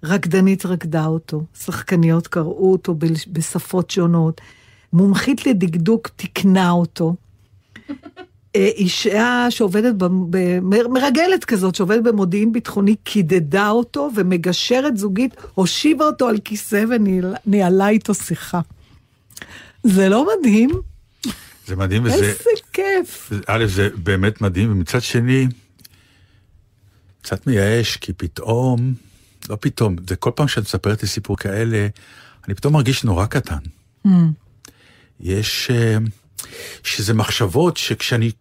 [0.03, 2.95] רקדנית רקדה אותו, שחקניות קראו אותו
[3.27, 4.41] בשפות שונות,
[4.93, 7.15] מומחית לדקדוק תיקנה אותו.
[8.55, 9.95] אה, אישה שעובדת,
[10.89, 18.13] מרגלת כזאת, שעובדת במודיעין ביטחוני, קידדה אותו, ומגשרת זוגית הושיבה אותו על כיסא וניהלה איתו
[18.13, 18.61] שיחה.
[19.83, 20.69] זה לא מדהים?
[21.67, 22.15] זה מדהים וזה...
[22.15, 23.31] איזה כיף.
[23.47, 25.47] א', זה באמת מדהים, ומצד שני,
[27.21, 28.93] קצת מייאש, כי פתאום,
[29.49, 31.87] לא פתאום, זה כל פעם שאת מספרת לי סיפור כאלה,
[32.47, 33.57] אני פתאום מרגיש נורא קטן.
[34.07, 34.09] Mm.
[35.19, 35.97] יש, אה,
[36.83, 38.31] שזה מחשבות שכשאני...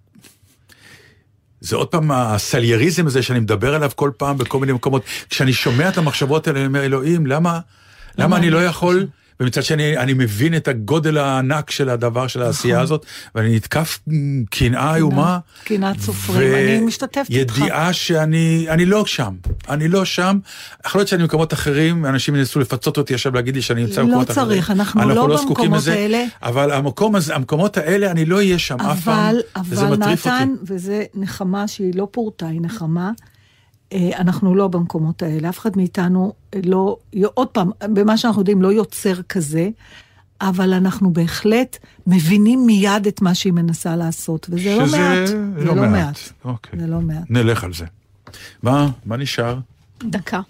[1.60, 5.02] זה עוד פעם הסלייריזם הזה שאני מדבר עליו כל פעם בכל מיני מקומות.
[5.30, 7.60] כשאני שומע את המחשבות האלה, אני אומר, אלוהים, למה,
[8.18, 9.06] למה אני לא יכול...
[9.40, 13.98] ומצד שני, אני מבין את הגודל הענק של הדבר, של העשייה הזאת, ואני נתקף
[14.50, 15.38] קנאה איומה.
[15.64, 17.58] קנאת סופרים, אני משתתפת איתך.
[17.58, 19.34] ידיעה שאני אני לא שם,
[19.68, 20.38] אני לא שם.
[20.86, 24.06] יכול להיות שאני במקומות אחרים, אנשים ינסו לפצות אותי עכשיו להגיד לי שאני נמצא לא
[24.06, 24.48] במקומות אחרים.
[24.48, 26.24] צריך, אנחנו לא זקוקים במקומות לזה, האלה.
[26.42, 30.26] אבל המקום הזה, המקומות האלה, אני לא אהיה שם אף פעם, אבל, וזה אבל מטריף
[30.26, 30.72] נתן, אותי.
[30.74, 33.10] וזה נחמה שהיא לא פורטה, היא נחמה,
[33.94, 36.32] אנחנו לא במקומות האלה, אף אחד מאיתנו
[36.64, 36.96] לא,
[37.34, 39.68] עוד פעם, במה שאנחנו יודעים, לא יוצר כזה,
[40.40, 45.28] אבל אנחנו בהחלט מבינים מיד את מה שהיא מנסה לעשות, וזה לא שזה מעט.
[45.28, 45.90] זה לא לא מעט.
[45.90, 46.18] מעט.
[46.44, 46.80] אוקיי.
[46.80, 47.24] זה לא מעט.
[47.30, 47.84] נלך על זה.
[48.62, 49.58] מה, מה נשאר?
[50.02, 50.40] דקה.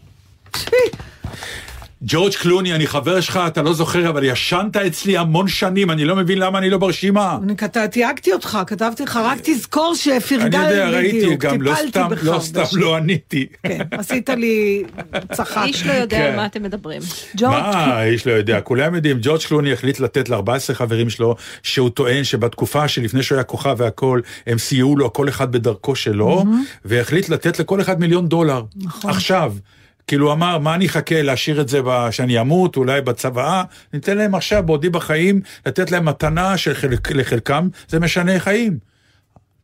[2.03, 6.16] ג'ורג' קלוני, אני חבר שלך, אתה לא זוכר, אבל ישנת אצלי המון שנים, אני לא
[6.16, 7.38] מבין למה אני לא ברשימה.
[7.42, 7.55] אני
[7.90, 12.09] תייגתי אותך, כתבתי לך, רק תזכור אני שפרגלתי יודע, ראיתי, בדיוק, גם לא טיפלתי סתם,
[12.11, 12.62] בך לא סתם.
[12.72, 13.46] לא עניתי.
[13.62, 14.84] כן, עשית לי
[15.32, 15.62] צחק.
[15.64, 16.22] איש לא יודע כן.
[16.22, 17.03] על מה אתם מדברים.
[17.40, 22.24] מה, האיש לא יודע, כולם יודעים, ג'ורג' קלוני החליט לתת ל-14 חברים שלו, שהוא טוען
[22.24, 26.44] שבתקופה שלפני שהוא היה כוכב והכל, הם סייעו לו כל אחד בדרכו שלו,
[26.84, 28.62] והחליט לתת לכל אחד מיליון דולר.
[28.76, 29.11] נכון.
[29.11, 29.53] עכשיו.
[30.09, 31.80] כאילו הוא אמר, מה אני אחכה להשאיר את זה
[32.11, 38.40] שאני אמות, אולי בצוואה, ניתן להם עכשיו, בעודי בחיים, לתת להם מתנה שלחלקם זה משנה
[38.40, 38.78] חיים.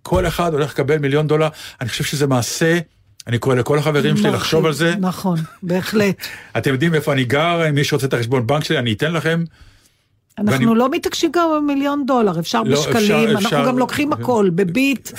[0.03, 1.49] כל אחד הולך לקבל מיליון דולר,
[1.81, 2.79] אני חושב שזה מעשה,
[3.27, 4.95] אני קורא לכל החברים שלי לחשוב על זה.
[4.99, 6.17] נכון, בהחלט.
[6.59, 9.45] אתם יודעים איפה אני גר, אם מישהו רוצה את החשבון בנק שלי, אני אתן לכם.
[10.39, 14.13] אנחנו ואני- לא מתעקשים גם במיליון דולר, אפשר לא, בשקלים, אפשר- אנחנו אפשר- גם לוקחים
[14.13, 15.11] הכל, בביט,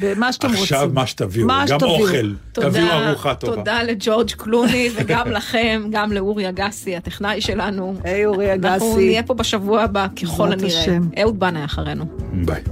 [0.00, 0.62] במה שאתם רוצים.
[0.62, 2.00] עכשיו מה שתביאו, מה גם שתביאו.
[2.00, 3.56] אוכל, תביאו תודה, ארוחה טובה.
[3.56, 7.94] תודה לג'ורג' קלוני וגם לכם, גם לאורי אגסי, הטכנאי שלנו.
[8.04, 9.06] היי אורי אנחנו אגסי.
[9.06, 10.98] נהיה פה בשבוע הבא, ככל הנראה.
[11.22, 12.04] אהוד בנאי אחרינו.
[12.32, 12.62] ביי.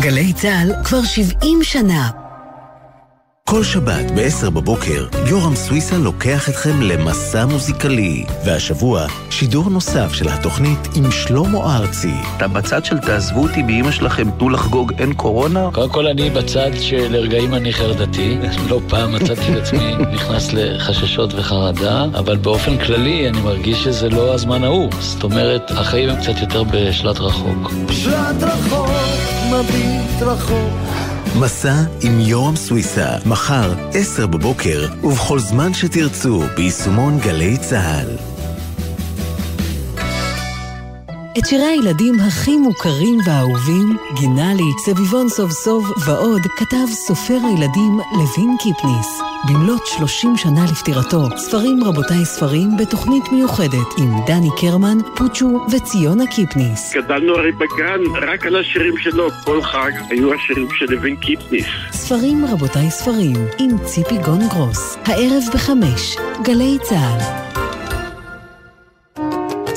[0.00, 2.10] גלי צה"ל כבר 70 שנה.
[3.52, 8.24] כל שבת ב-10 בבוקר, יורם סוויסה לוקח אתכם למסע מוזיקלי.
[8.44, 12.12] והשבוע, שידור נוסף של התוכנית עם שלמה ארצי.
[12.36, 15.68] אתה בצד של תעזבו אותי באמא שלכם, תנו לחגוג, אין קורונה?
[15.72, 18.38] קודם כל אני בצד שלרגעים אני חרדתי.
[18.70, 24.34] לא פעם מצאתי את עצמי נכנס לחששות וחרדה, אבל באופן כללי אני מרגיש שזה לא
[24.34, 24.90] הזמן ההוא.
[24.98, 27.72] זאת אומרת, החיים הם קצת יותר בשלט רחוק.
[27.90, 28.90] שלט רחוק,
[29.50, 31.11] מביט רחוק.
[31.40, 38.31] מסע עם יורם סוויסה, מחר, 10 בבוקר, ובכל זמן שתרצו, ביישומון גלי צה"ל.
[41.38, 48.56] את שירי הילדים הכי מוכרים והאהובים, גינלי, סביבון סוף סוף ועוד, כתב סופר הילדים לוין
[48.62, 49.20] קיפניס.
[49.48, 56.94] במלאת 30 שנה לפטירתו, ספרים רבותיי ספרים בתוכנית מיוחדת עם דני קרמן, פוצ'ו וציונה קיפניס.
[56.96, 58.00] גדלנו הרי בגן
[58.32, 61.66] רק על השירים שלו, כל חג היו השירים של לוין קיפניס.
[61.92, 67.41] ספרים רבותיי ספרים עם ציפי גון גרוס, הערב בחמש, גלי צה"ל.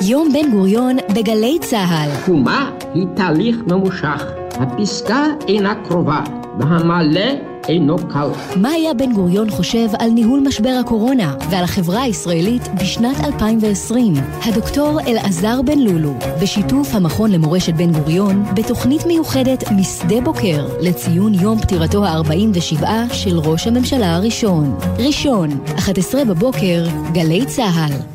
[0.07, 2.09] יום בן גוריון בגלי צה"ל.
[2.21, 4.23] תקומה היא תהליך ממושך.
[4.51, 6.19] הפסקה אינה קרובה,
[6.59, 7.31] והמעלה
[7.67, 8.27] אינו קל.
[8.55, 14.13] מה היה בן גוריון חושב על ניהול משבר הקורונה ועל החברה הישראלית בשנת 2020?
[14.45, 21.59] הדוקטור אלעזר בן לולו, בשיתוף המכון למורשת בן גוריון, בתוכנית מיוחדת משדה בוקר, לציון יום
[21.59, 24.77] פטירתו ה-47 של ראש הממשלה הראשון.
[24.99, 28.14] ראשון, 11 בבוקר, גלי צה"ל.